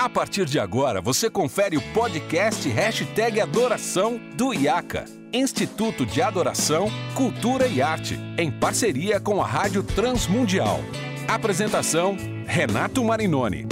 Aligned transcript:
A 0.00 0.08
partir 0.08 0.46
de 0.46 0.58
agora, 0.58 0.98
você 0.98 1.28
confere 1.28 1.76
o 1.76 1.82
podcast 1.92 2.66
Hashtag 2.66 3.38
Adoração 3.38 4.18
do 4.34 4.54
IACA, 4.54 5.04
Instituto 5.30 6.06
de 6.06 6.22
Adoração, 6.22 6.90
Cultura 7.14 7.66
e 7.66 7.82
Arte, 7.82 8.18
em 8.38 8.50
parceria 8.50 9.20
com 9.20 9.42
a 9.42 9.46
Rádio 9.46 9.82
Transmundial. 9.82 10.80
Apresentação, 11.28 12.16
Renato 12.46 13.04
Marinoni. 13.04 13.66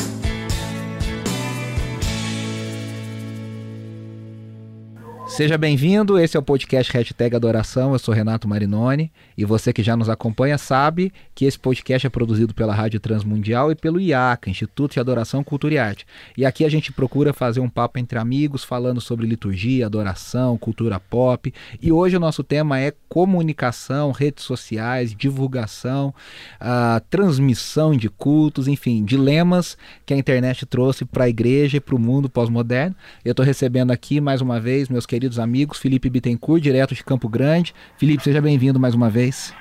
Seja 5.29 5.59
bem-vindo, 5.59 6.19
esse 6.19 6.37
é 6.37 6.41
o 6.41 6.43
podcast 6.43 6.91
Hashtag 6.91 7.37
Adoração, 7.37 7.93
eu 7.93 7.99
sou 7.99 8.15
Renato 8.15 8.49
Marinoni 8.49 9.13
e 9.37 9.45
você 9.45 9.75
que 9.75 9.83
já 9.83 9.95
nos 9.95 10.09
acompanha 10.09 10.57
sabe 10.57 11.13
que 11.35 11.45
esse 11.45 11.57
podcast 11.57 12.07
é 12.07 12.11
produzido 12.11 12.55
pela 12.55 12.75
Rádio 12.75 12.99
Transmundial 12.99 13.71
e 13.71 13.77
pelo 13.77 14.01
IACA, 14.01 14.51
Instituto 14.51 14.95
de 14.95 15.01
Adoração, 15.01 15.45
Cultura 15.45 15.75
e 15.75 15.79
Arte. 15.79 16.07
E 16.37 16.45
aqui 16.47 16.65
a 16.65 16.69
gente 16.69 16.91
procura 16.91 17.33
fazer 17.33 17.61
um 17.61 17.69
papo 17.69 18.01
entre 18.01 18.19
amigos 18.19 18.65
falando 18.65 19.01
sobre 19.01 19.27
liturgia, 19.27 19.87
adoração, 19.87 20.59
cultura 20.59 20.99
pop 20.99 21.53
e 21.81 21.93
hoje 21.93 22.17
o 22.17 22.21
nosso 22.21 22.43
tema 22.43 22.81
é 22.81 22.93
comunicação, 23.09 24.11
redes 24.11 24.43
sociais, 24.43 25.15
divulgação, 25.15 26.13
uh, 26.61 27.01
transmissão 27.11 27.95
de 27.97 28.09
cultos, 28.09 28.67
enfim, 28.67 29.05
dilemas 29.05 29.77
que 30.05 30.15
a 30.15 30.17
internet 30.17 30.67
trouxe 30.67 31.05
para 31.05 31.25
a 31.25 31.29
igreja 31.29 31.77
e 31.77 31.81
para 31.81 31.95
o 31.95 31.99
mundo 31.99 32.29
pós-moderno. 32.29 32.97
Eu 33.25 33.33
estou 33.33 33.47
recebendo 33.47 33.93
aqui 33.93 34.21
mais 34.21 34.41
uma 34.41 34.59
vez 34.59 34.89
meus 34.89 35.07
queridos 35.07 35.18
queridos 35.19 35.41
amigos, 35.41 35.79
Felipe 35.79 36.09
Bittencourt, 36.09 36.63
direto 36.63 36.95
de 36.95 37.03
Campo 37.03 37.29
Grande. 37.29 37.75
Felipe, 37.97 38.23
seja 38.23 38.41
bem-vindo 38.41 38.79
mais 38.79 38.95
uma 38.95 39.11
vez. 39.11 39.53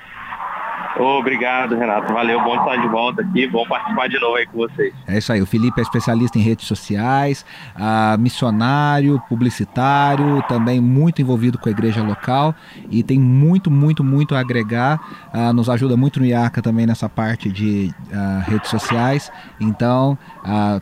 Obrigado, 0.98 1.76
Renato. 1.76 2.12
Valeu, 2.12 2.42
bom 2.42 2.56
estar 2.56 2.76
de 2.76 2.88
volta 2.88 3.22
aqui, 3.22 3.46
bom 3.46 3.64
participar 3.68 4.08
de 4.08 4.18
novo 4.18 4.34
aí 4.34 4.46
com 4.46 4.58
vocês. 4.58 4.92
É 5.06 5.18
isso 5.18 5.32
aí, 5.32 5.40
o 5.40 5.46
Felipe 5.46 5.78
é 5.78 5.82
especialista 5.82 6.38
em 6.38 6.42
redes 6.42 6.66
sociais, 6.66 7.46
uh, 7.76 8.18
missionário, 8.18 9.22
publicitário, 9.28 10.42
também 10.48 10.80
muito 10.80 11.22
envolvido 11.22 11.56
com 11.56 11.68
a 11.68 11.72
igreja 11.72 12.02
local 12.02 12.52
e 12.90 13.04
tem 13.04 13.18
muito, 13.18 13.70
muito, 13.70 14.02
muito 14.02 14.34
a 14.34 14.40
agregar. 14.40 15.00
Uh, 15.32 15.52
nos 15.52 15.70
ajuda 15.70 15.96
muito 15.96 16.18
no 16.18 16.26
IACA 16.26 16.60
também 16.60 16.84
nessa 16.84 17.08
parte 17.08 17.48
de 17.48 17.94
uh, 18.10 18.50
redes 18.50 18.68
sociais. 18.68 19.30
Então, 19.60 20.18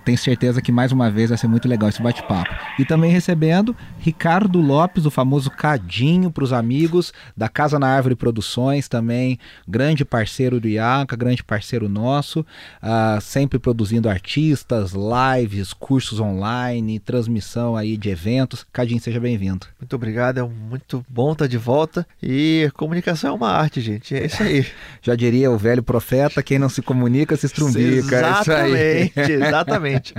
tenho 0.04 0.16
certeza 0.16 0.62
que 0.62 0.70
mais 0.70 0.92
uma 0.92 1.10
vez 1.10 1.30
vai 1.30 1.38
ser 1.38 1.48
muito 1.48 1.68
legal 1.68 1.88
esse 1.88 2.00
bate-papo. 2.00 2.54
E 2.78 2.84
também 2.84 3.10
recebendo 3.10 3.74
Ricardo 3.98 4.60
Lopes, 4.60 5.04
o 5.04 5.10
famoso 5.10 5.50
Cadinho 5.50 6.30
para 6.30 6.44
os 6.44 6.52
amigos 6.52 7.12
da 7.36 7.48
Casa 7.48 7.78
na 7.78 7.88
Árvore 7.88 8.14
Produções, 8.14 8.88
também 8.88 9.38
grande 9.66 10.05
parceiro 10.06 10.60
do 10.60 10.68
IACA, 10.68 11.16
grande 11.16 11.42
parceiro 11.42 11.88
nosso, 11.88 12.40
uh, 12.40 13.20
sempre 13.20 13.58
produzindo 13.58 14.08
artistas, 14.08 14.92
lives, 14.92 15.72
cursos 15.72 16.20
online, 16.20 16.98
transmissão 16.98 17.76
aí 17.76 17.96
de 17.96 18.08
eventos. 18.08 18.66
Cadinho, 18.72 19.00
seja 19.00 19.20
bem-vindo. 19.20 19.66
Muito 19.80 19.94
obrigado, 19.96 20.38
é 20.38 20.42
muito 20.42 21.04
bom 21.08 21.32
estar 21.32 21.46
de 21.46 21.58
volta. 21.58 22.06
E 22.22 22.70
comunicação 22.74 23.30
é 23.30 23.32
uma 23.34 23.50
arte, 23.50 23.80
gente, 23.80 24.14
é 24.14 24.26
isso 24.26 24.42
aí. 24.42 24.66
Já 25.02 25.14
diria 25.14 25.50
o 25.50 25.58
velho 25.58 25.82
profeta, 25.82 26.42
quem 26.42 26.58
não 26.58 26.68
se 26.68 26.80
comunica 26.80 27.36
se 27.36 27.46
estrumbica. 27.46 28.16
Exatamente, 28.16 29.20
é 29.20 29.30
exatamente. 29.46 30.14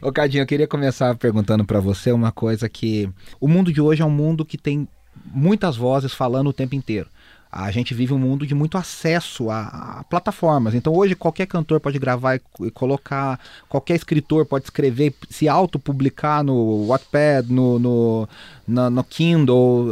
Ô 0.00 0.12
Cadinho, 0.12 0.42
eu 0.42 0.46
queria 0.46 0.66
começar 0.66 1.14
perguntando 1.16 1.64
para 1.64 1.80
você 1.80 2.12
uma 2.12 2.32
coisa 2.32 2.68
que 2.68 3.10
o 3.40 3.48
mundo 3.48 3.72
de 3.72 3.80
hoje 3.80 4.02
é 4.02 4.04
um 4.04 4.10
mundo 4.10 4.44
que 4.44 4.56
tem 4.56 4.88
muitas 5.32 5.76
vozes 5.76 6.12
falando 6.12 6.48
o 6.48 6.52
tempo 6.52 6.74
inteiro. 6.74 7.08
A 7.50 7.70
gente 7.70 7.94
vive 7.94 8.12
um 8.12 8.18
mundo 8.18 8.46
de 8.46 8.54
muito 8.54 8.76
acesso 8.76 9.50
a, 9.50 10.00
a 10.00 10.04
plataformas. 10.04 10.74
Então 10.74 10.94
hoje 10.94 11.14
qualquer 11.14 11.46
cantor 11.46 11.80
pode 11.80 11.98
gravar 11.98 12.36
e, 12.36 12.40
e, 12.62 12.70
colocar, 12.70 13.40
qualquer 13.68 13.96
escritor 13.96 14.44
pode 14.44 14.64
escrever, 14.64 15.14
se 15.30 15.48
autopublicar 15.48 16.44
no 16.44 16.86
Wattpad, 16.86 17.50
no, 17.50 17.78
no, 17.78 18.28
no, 18.66 18.90
no 18.90 19.04
Kindle. 19.04 19.88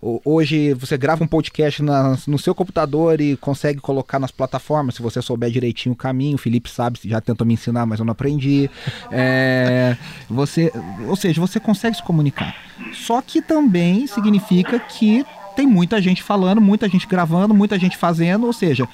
Uh, 0.00 0.20
hoje 0.24 0.72
você 0.74 0.96
grava 0.96 1.24
um 1.24 1.26
podcast 1.26 1.82
na, 1.82 2.16
no 2.26 2.38
seu 2.38 2.54
computador 2.54 3.20
e 3.20 3.36
consegue 3.36 3.80
colocar 3.80 4.20
nas 4.20 4.30
plataformas, 4.30 4.94
se 4.94 5.02
você 5.02 5.20
souber 5.20 5.50
direitinho 5.50 5.94
o 5.94 5.96
caminho. 5.96 6.36
O 6.36 6.38
Felipe 6.38 6.70
sabe, 6.70 7.00
já 7.04 7.20
tentou 7.20 7.46
me 7.46 7.54
ensinar, 7.54 7.86
mas 7.86 7.98
eu 7.98 8.04
não 8.04 8.12
aprendi. 8.12 8.70
É, 9.10 9.96
você, 10.30 10.72
ou 11.08 11.16
seja, 11.16 11.40
você 11.40 11.58
consegue 11.58 11.96
se 11.96 12.02
comunicar. 12.04 12.54
Só 12.92 13.20
que 13.20 13.42
também 13.42 14.06
significa 14.06 14.78
que 14.78 15.26
tem 15.58 15.66
muita 15.66 16.00
gente 16.00 16.22
falando, 16.22 16.60
muita 16.60 16.88
gente 16.88 17.04
gravando, 17.08 17.52
muita 17.52 17.76
gente 17.76 17.96
fazendo, 17.96 18.46
ou 18.46 18.52
seja, 18.52 18.88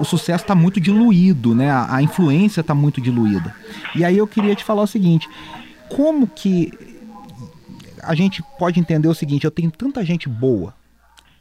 o 0.00 0.04
sucesso 0.04 0.42
está 0.42 0.52
muito 0.52 0.80
diluído, 0.80 1.54
né? 1.54 1.70
A, 1.70 1.94
a 1.94 2.02
influência 2.02 2.60
está 2.60 2.74
muito 2.74 3.00
diluída. 3.00 3.54
E 3.94 4.04
aí 4.04 4.18
eu 4.18 4.26
queria 4.26 4.52
te 4.56 4.64
falar 4.64 4.82
o 4.82 4.86
seguinte: 4.88 5.28
como 5.88 6.26
que 6.26 6.72
a 8.02 8.16
gente 8.16 8.42
pode 8.58 8.80
entender 8.80 9.06
o 9.06 9.14
seguinte? 9.14 9.44
Eu 9.44 9.50
tenho 9.52 9.70
tanta 9.70 10.04
gente 10.04 10.28
boa 10.28 10.74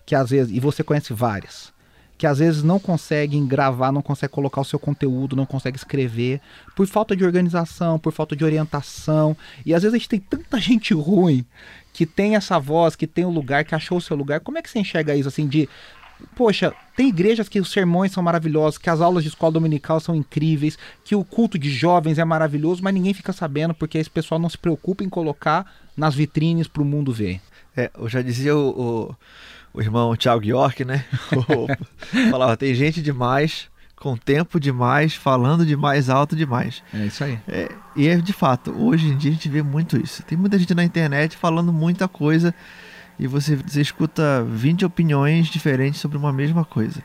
que 0.06 0.14
às 0.14 0.30
vezes, 0.30 0.56
e 0.56 0.60
você 0.60 0.84
conhece 0.84 1.12
várias, 1.12 1.74
que 2.16 2.28
às 2.28 2.38
vezes 2.38 2.62
não 2.62 2.80
conseguem 2.80 3.48
gravar, 3.48 3.92
não 3.92 4.04
conseguem 4.04 4.36
colocar 4.36 4.62
o 4.62 4.66
seu 4.66 4.78
conteúdo, 4.78 5.36
não 5.36 5.48
conseguem 5.48 5.76
escrever, 5.76 6.40
por 6.76 6.86
falta 6.86 7.16
de 7.16 7.26
organização, 7.26 7.98
por 7.98 8.14
falta 8.14 8.36
de 8.36 8.46
orientação. 8.46 9.36
E 9.66 9.74
às 9.74 9.82
vezes 9.82 9.96
a 9.96 9.98
gente 9.98 10.09
tem 10.09 10.20
tanta 10.20 10.59
gente 10.62 10.94
ruim 10.94 11.44
que 11.97 12.06
tem 12.06 12.35
essa 12.35 12.59
voz, 12.59 12.96
que 12.96 13.08
tem 13.08 13.25
o 13.25 13.30
um 13.30 13.31
lugar, 13.31 13.66
que 13.66 13.74
achou 13.74 13.97
o 13.97 14.02
seu 14.02 14.16
lugar. 14.16 14.40
Como 14.40 14.56
é 14.56 14.62
que 14.62 14.69
você 14.69 14.78
enxerga 14.78 15.16
isso 15.16 15.28
assim 15.28 15.47
de 15.47 15.68
Poxa, 16.35 16.72
tem 16.96 17.09
igrejas 17.09 17.50
que 17.50 17.59
os 17.59 17.72
sermões 17.72 18.12
são 18.12 18.22
maravilhosos, 18.22 18.78
que 18.78 18.90
as 18.90 19.02
aulas 19.02 19.24
de 19.24 19.30
escola 19.30 19.53
dominical 19.53 20.00
são 20.00 20.16
incríveis, 20.16 20.78
que 21.03 21.16
o 21.16 21.24
culto 21.24 21.58
de 21.58 21.72
jovens 21.72 22.19
é 22.19 22.25
maravilhoso, 22.25 22.84
mas 22.84 22.94
ninguém 22.94 23.16
fica 23.16 23.34
sabendo 23.34 23.74
porque 23.74 23.97
esse 23.97 24.09
pessoal 24.12 24.40
não 24.40 24.47
se 24.50 24.59
preocupa 24.59 25.03
em 25.03 25.09
colocar 25.09 25.72
nas 25.96 26.13
vitrines 26.13 26.68
para 26.68 26.84
o 26.84 26.85
mundo 26.85 27.12
ver. 27.12 27.41
É, 27.75 27.90
eu 27.97 28.08
já 28.08 28.22
dizia 28.22 28.56
o, 28.56 28.69
o, 28.69 29.16
o 29.74 29.81
irmão 29.81 30.16
Thiago 30.16 30.46
York, 30.46 30.85
né? 30.85 31.03
falava, 32.29 32.56
tem 32.56 32.75
gente 32.75 33.02
demais 33.02 33.69
com 34.00 34.16
tempo 34.16 34.59
demais, 34.59 35.16
falando 35.16 35.66
demais, 35.66 36.09
alto 36.09 36.35
demais. 36.35 36.84
É 36.94 37.06
isso 37.06 37.24
aí. 37.24 37.40
É, 37.47 37.72
e 37.96 38.08
é 38.08 38.16
de 38.18 38.31
fato, 38.31 38.72
hoje 38.72 39.08
em 39.08 39.18
dia 39.18 39.31
a 39.31 39.34
gente 39.34 39.50
vê 39.50 39.62
muito 39.62 39.97
isso. 39.97 40.24
Tem 40.24 40.38
muita 40.38 40.58
gente 40.58 40.74
na 40.74 40.84
internet 40.84 41.35
falando 41.35 41.74
muita 41.74 42.08
coisa 42.08 42.53
e 43.19 43.25
você, 43.25 43.56
você 43.56 43.81
escuta 43.81 44.44
20 44.44 44.85
opiniões 44.85 45.47
diferentes 45.47 46.00
sobre 46.00 46.18
uma 46.18 46.31
mesma 46.31 46.63
coisa. 46.63 47.03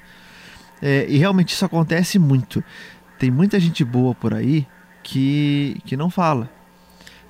É, 0.81 1.07
e 1.09 1.17
realmente 1.17 1.55
isso 1.55 1.65
acontece 1.65 2.19
muito. 2.19 2.63
Tem 3.19 3.31
muita 3.31 3.59
gente 3.59 3.85
boa 3.85 4.15
por 4.15 4.35
aí 4.35 4.67
que, 5.03 5.81
que 5.87 5.97
não 5.97 6.11
fala. 6.11 6.51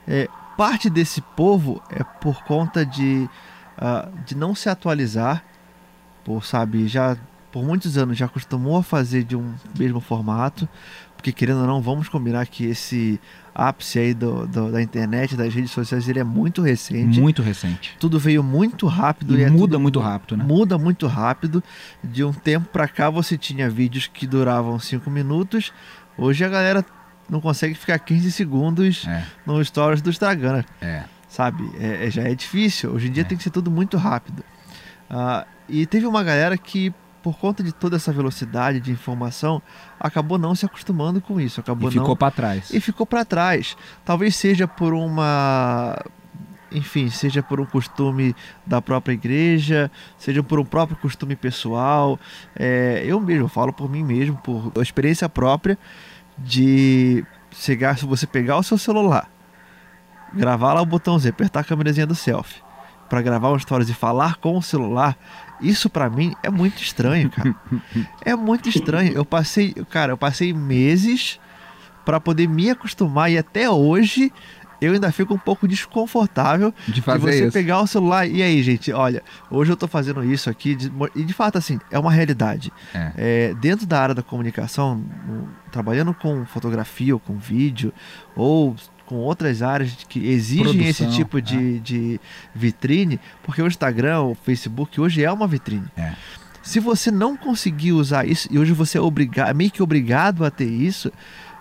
É, 0.09 0.29
parte 0.57 0.91
desse 0.91 1.21
povo 1.21 1.81
é 1.89 2.03
por 2.03 2.43
conta 2.45 2.85
de, 2.85 3.29
uh, 3.79 4.25
de 4.25 4.35
não 4.35 4.55
se 4.55 4.69
atualizar, 4.69 5.45
por, 6.25 6.45
sabe, 6.45 6.89
já 6.89 7.17
por 7.53 7.63
muitos 7.63 7.99
anos 7.99 8.17
já 8.17 8.25
acostumou 8.25 8.79
a 8.79 8.83
fazer 8.83 9.23
de 9.23 9.37
um 9.37 9.55
mesmo 9.79 10.01
formato, 10.01 10.67
porque 11.15 11.31
querendo 11.31 11.61
ou 11.61 11.67
não, 11.67 11.81
vamos 11.81 12.09
combinar 12.09 12.47
que 12.47 12.65
esse 12.65 13.21
ápice 13.55 13.99
aí 13.99 14.15
do, 14.15 14.47
do, 14.47 14.73
da 14.73 14.83
internet, 14.83 15.37
das 15.37 15.55
redes 15.55 15.71
sociais, 15.71 16.09
ele 16.09 16.19
é 16.19 16.25
muito 16.25 16.63
recente. 16.63 17.21
Muito 17.21 17.43
recente. 17.43 17.95
Tudo 18.01 18.19
veio 18.19 18.43
muito 18.43 18.87
rápido. 18.87 19.37
E, 19.37 19.43
e 19.43 19.45
é 19.45 19.51
muda 19.51 19.79
muito 19.79 20.01
rápido, 20.01 20.37
né? 20.37 20.45
Muda 20.45 20.77
muito 20.79 21.07
rápido. 21.07 21.63
De 22.03 22.25
um 22.25 22.33
tempo 22.33 22.69
para 22.71 22.89
cá 22.89 23.09
você 23.11 23.37
tinha 23.39 23.71
vídeos 23.71 24.09
que 24.09 24.27
duravam 24.27 24.81
5 24.81 25.09
minutos. 25.11 25.73
Hoje 26.19 26.45
a 26.45 26.49
galera 26.49 26.85
não 27.31 27.41
consegue 27.41 27.75
ficar 27.75 27.99
15 27.99 28.33
segundos 28.33 29.07
é. 29.07 29.25
no 29.47 29.63
stories 29.65 30.03
do 30.03 30.11
Instagram. 30.11 30.57
Né? 30.57 30.65
É. 30.81 31.05
Sabe? 31.29 31.71
É, 31.79 32.07
é, 32.07 32.11
já 32.11 32.23
é 32.23 32.35
difícil. 32.35 32.91
Hoje 32.91 33.09
em 33.09 33.13
dia 33.13 33.23
é. 33.23 33.25
tem 33.25 33.37
que 33.37 33.45
ser 33.45 33.51
tudo 33.51 33.71
muito 33.71 33.97
rápido. 33.97 34.43
Uh, 35.11 35.47
e 35.69 35.87
teve 35.87 36.07
uma 36.07 36.25
galera 36.25 36.59
que 36.59 36.93
por 37.23 37.39
conta 37.39 37.63
de 37.63 37.73
toda 37.73 37.97
essa 37.97 38.13
velocidade 38.13 38.81
de 38.81 38.91
informação, 38.91 39.63
acabou 39.99 40.39
não 40.39 40.55
se 40.55 40.67
acostumando 40.67 41.21
com 41.21 41.41
isso. 41.41 41.61
Acabou 41.61 41.89
e 41.89 41.93
ficou 41.93 42.09
não... 42.09 42.17
para 42.17 42.31
trás. 42.31 42.71
E 42.73 42.81
ficou 42.81 43.07
para 43.07 43.25
trás. 43.25 43.77
Talvez 44.05 44.35
seja 44.35 44.67
por 44.67 44.93
uma. 44.93 45.97
Enfim, 46.73 47.11
seja 47.11 47.43
por 47.43 47.61
um 47.61 47.67
costume 47.67 48.35
da 48.67 48.81
própria 48.81 49.13
igreja, 49.13 49.91
seja 50.17 50.43
por 50.43 50.59
um 50.59 50.65
próprio 50.65 50.97
costume 50.97 51.37
pessoal. 51.37 52.19
É, 52.57 53.03
eu 53.05 53.21
mesmo 53.21 53.47
falo 53.47 53.73
por 53.73 53.91
mim 53.91 54.03
mesmo, 54.03 54.37
por 54.39 54.73
experiência 54.81 55.29
própria, 55.29 55.79
de 56.39 57.25
chegar, 57.51 57.99
se 57.99 58.07
você 58.07 58.27
pegar 58.27 58.57
o 58.57 58.63
seu 58.63 58.79
celular, 58.79 59.31
gravar 60.33 60.73
lá 60.73 60.81
o 60.81 60.87
botãozinho, 60.87 61.33
apertar 61.33 61.61
a 61.61 61.65
câmerazinha 61.65 62.07
do 62.07 62.15
selfie, 62.15 62.63
para 63.09 63.21
gravar 63.21 63.49
uma 63.49 63.59
história 63.59 63.85
e 63.85 63.93
falar 63.93 64.37
com 64.37 64.57
o 64.57 64.63
celular, 64.63 65.17
isso 65.63 65.89
para 65.89 66.11
mim 66.11 66.35
é 66.43 66.51
muito 66.51 66.83
estranho, 66.83 67.31
cara. 67.31 67.55
é 68.25 68.35
muito 68.35 68.69
estranho. 68.69 69.13
Eu 69.13 69.25
passei, 69.25 69.73
cara, 69.89 70.13
eu 70.13 70.19
passei 70.19 70.53
meses 70.53 71.39
para 72.05 72.21
poder 72.21 72.49
me 72.49 72.71
acostumar 72.71 73.31
e 73.31 73.39
até 73.39 73.71
hoje 73.71 74.33
eu 74.83 74.93
ainda 74.93 75.13
fico 75.13 75.33
um 75.33 75.39
pouco 75.39 75.69
desconfortável 75.69 76.75
de, 76.89 77.01
fazer 77.01 77.19
de 77.19 77.25
você 77.25 77.45
isso. 77.45 77.53
pegar 77.53 77.81
o 77.81 77.87
celular. 77.87 78.27
E 78.27 78.43
aí, 78.43 78.61
gente, 78.65 78.93
olha, 78.93 79.23
hoje 79.49 79.71
eu 79.71 79.77
tô 79.77 79.87
fazendo 79.87 80.25
isso 80.25 80.51
aqui, 80.51 80.75
de, 80.75 80.93
e 81.15 81.23
de 81.23 81.33
fato, 81.33 81.57
assim, 81.57 81.79
é 81.89 81.97
uma 81.97 82.11
realidade. 82.11 82.73
É. 82.93 83.13
É, 83.17 83.55
dentro 83.55 83.87
da 83.87 84.01
área 84.01 84.15
da 84.15 84.25
comunicação, 84.25 85.05
trabalhando 85.71 86.13
com 86.13 86.45
fotografia 86.45 87.15
ou 87.15 87.21
com 87.21 87.39
vídeo, 87.39 87.93
ou 88.35 88.75
com 89.13 89.19
outras 89.19 89.61
áreas 89.61 89.95
que 90.09 90.27
exigem 90.27 90.65
Produção, 90.65 91.07
esse 91.07 91.17
tipo 91.17 91.43
de, 91.43 91.77
é. 91.77 91.81
de 91.81 92.21
vitrine, 92.55 93.21
porque 93.43 93.61
o 93.61 93.67
Instagram, 93.67 94.23
o 94.23 94.35
Facebook 94.35 94.99
hoje 94.99 95.23
é 95.23 95.31
uma 95.31 95.47
vitrine. 95.47 95.85
É. 95.95 96.15
Se 96.63 96.81
você 96.81 97.11
não 97.11 97.37
conseguir 97.37 97.93
usar 97.93 98.27
isso, 98.27 98.49
e 98.51 98.59
hoje 98.59 98.73
você 98.73 98.97
é 98.97 99.01
obrigado, 99.03 99.55
meio 99.55 99.71
que 99.71 99.83
obrigado 99.83 100.47
a 100.47 100.51
ter 100.51 100.65
isso, 100.65 101.13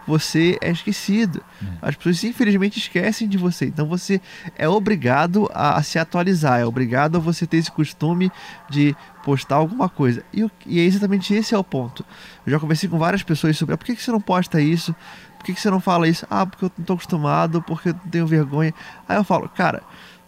você 0.07 0.57
é 0.61 0.71
esquecido. 0.71 1.43
Hum. 1.61 1.67
As 1.81 1.95
pessoas 1.95 2.23
infelizmente 2.23 2.79
esquecem 2.79 3.27
de 3.27 3.37
você. 3.37 3.65
Então 3.65 3.85
você 3.85 4.21
é 4.57 4.67
obrigado 4.69 5.49
a, 5.53 5.77
a, 5.77 5.83
se 5.83 5.99
atualizar, 5.99 6.61
é 6.61 6.65
obrigado 6.65 7.17
a 7.17 7.19
você 7.19 7.45
ter 7.45 7.57
esse 7.57 7.71
costume 7.71 8.31
de 8.69 8.95
postar 9.23 9.55
alguma 9.55 9.89
coisa. 9.89 10.23
E, 10.33 10.49
e 10.65 10.79
é 10.79 10.83
exatamente 10.83 11.33
esse 11.33 11.53
é 11.53 11.57
o 11.57 11.63
ponto. 11.63 12.05
Eu 12.45 12.51
já 12.53 12.59
conversei 12.59 12.87
com 12.87 12.97
várias 12.97 13.23
pessoas 13.23 13.57
sobre 13.57 13.75
ah, 13.75 13.77
por 13.77 13.85
que, 13.85 13.95
que 13.95 14.01
você 14.01 14.11
não 14.11 14.21
posta 14.21 14.61
isso? 14.61 14.95
Por 15.41 15.45
que, 15.45 15.53
que 15.55 15.61
você 15.61 15.71
não 15.71 15.81
fala 15.81 16.07
isso? 16.07 16.23
Ah, 16.29 16.45
porque 16.45 16.65
eu 16.65 16.71
não 16.77 16.83
estou 16.83 16.93
acostumado, 16.93 17.63
porque 17.63 17.89
eu 17.89 17.93
tenho 18.11 18.27
vergonha. 18.27 18.75
Aí 19.09 19.17
eu 19.17 19.23
falo, 19.23 19.49
cara, 19.49 19.81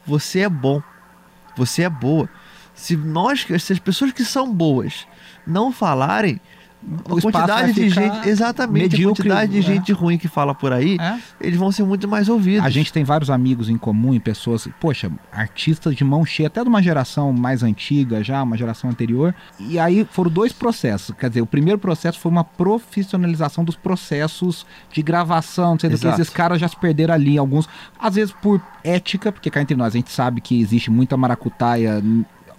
você 0.07 0.39
é 0.39 0.50
bom. 0.50 0.81
Você 1.56 1.83
é 1.83 1.89
boa. 1.89 2.27
Se 2.74 2.98
nós, 2.98 3.45
se 3.60 3.74
as 3.74 3.77
pessoas 3.77 4.12
que 4.12 4.25
são 4.25 4.51
boas 4.51 5.06
não 5.45 5.71
falarem, 5.71 6.42
a 7.06 7.22
quantidade 7.22 7.74
de 7.74 7.90
gente, 7.90 8.28
exatamente, 8.28 8.84
medíocre, 8.84 9.30
a 9.32 9.36
quantidade 9.36 9.52
de 9.52 9.60
é. 9.60 9.62
gente 9.62 9.92
ruim 9.94 10.18
que 10.18 10.28
fala 10.28 10.54
por 10.54 10.74
aí, 10.74 10.98
é. 11.00 11.18
eles 11.40 11.58
vão 11.58 11.72
ser 11.72 11.84
muito 11.84 12.08
mais 12.08 12.30
ouvidos. 12.30 12.66
A 12.66 12.70
gente 12.70 12.92
tem 12.92 13.04
vários 13.04 13.30
amigos 13.30 13.70
em 13.70 13.78
comum 13.78 14.14
e 14.14 14.20
pessoas, 14.20 14.68
poxa, 14.80 15.12
artistas 15.32 15.96
de 15.96 16.04
mão 16.04 16.26
cheia, 16.26 16.48
até 16.48 16.62
de 16.62 16.70
uma 16.70 16.82
geração 16.82 17.32
mais 17.32 17.64
antiga 17.64 18.24
já, 18.24 18.44
uma 18.44 18.58
geração 18.58 18.90
anterior. 18.90 19.34
E 19.60 19.80
aí 19.80 20.06
foram 20.12 20.30
dois 20.30 20.52
processos. 20.52 21.16
Quer 21.18 21.30
dizer, 21.30 21.42
o 21.42 21.46
primeiro 21.46 21.80
processo 21.80 22.20
foi 22.20 22.32
uma 22.32 22.44
profissionalização 22.44 23.64
dos 23.64 23.76
processos 23.76 24.66
de 24.92 25.02
gravação, 25.02 25.78
sendo 25.80 25.94
Exato. 25.94 26.16
que 26.16 26.22
esses 26.22 26.34
caras 26.34 26.60
já 26.60 26.68
se 26.68 26.76
perderam 26.76 27.14
ali, 27.14 27.38
alguns, 27.38 27.68
às 28.00 28.16
vezes 28.16 28.34
por 28.42 28.62
ética, 28.84 29.32
porque 29.32 29.50
cá 29.50 29.62
entre 29.62 29.76
nós 29.76 29.94
a 29.94 29.98
gente 29.98 30.12
sabe 30.12 30.42
que 30.42 30.60
existe 30.60 30.92
muita 30.92 31.16
maracutaia 31.16 32.02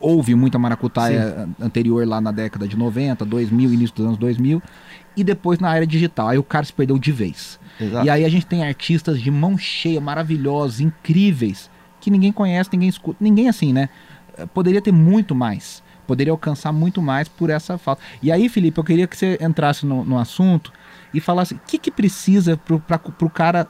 houve 0.04 0.34
muita 0.34 0.58
maracutaia 0.58 1.46
Sim. 1.46 1.64
anterior 1.64 2.06
lá 2.06 2.20
na 2.20 2.30
década 2.30 2.68
de 2.68 2.76
90, 2.76 3.24
2000, 3.24 3.72
início 3.72 3.96
dos 3.96 4.04
anos 4.04 4.18
2000, 4.18 4.62
e 5.16 5.24
depois 5.24 5.58
na 5.58 5.74
era 5.74 5.86
digital. 5.86 6.28
Aí 6.28 6.36
o 6.36 6.42
cara 6.42 6.64
se 6.64 6.72
perdeu 6.72 6.98
de 6.98 7.10
vez. 7.10 7.58
Exato. 7.80 8.06
E 8.06 8.10
aí 8.10 8.22
a 8.22 8.28
gente 8.28 8.44
tem 8.44 8.62
artistas 8.62 9.18
de 9.18 9.30
mão 9.30 9.56
cheia, 9.56 10.00
maravilhosos, 10.00 10.80
incríveis, 10.80 11.70
que 12.00 12.10
ninguém 12.10 12.30
conhece, 12.30 12.68
ninguém 12.72 12.90
escuta, 12.90 13.16
ninguém 13.18 13.48
assim, 13.48 13.72
né? 13.72 13.88
Eh, 14.36 14.44
poderia 14.44 14.82
ter 14.82 14.92
muito 14.92 15.34
mais, 15.34 15.82
poderia 16.06 16.32
alcançar 16.32 16.70
muito 16.70 17.00
mais 17.00 17.26
por 17.26 17.48
essa 17.48 17.78
falta. 17.78 18.02
E 18.22 18.30
aí, 18.30 18.50
Felipe, 18.50 18.78
eu 18.78 18.84
queria 18.84 19.06
que 19.06 19.16
você 19.16 19.38
entrasse 19.40 19.86
no, 19.86 20.04
no 20.04 20.18
assunto 20.18 20.70
e 21.14 21.20
falasse 21.20 21.54
o 21.54 21.60
que, 21.66 21.78
que 21.78 21.90
precisa 21.90 22.58
para 22.58 23.00
o 23.22 23.30
cara, 23.30 23.66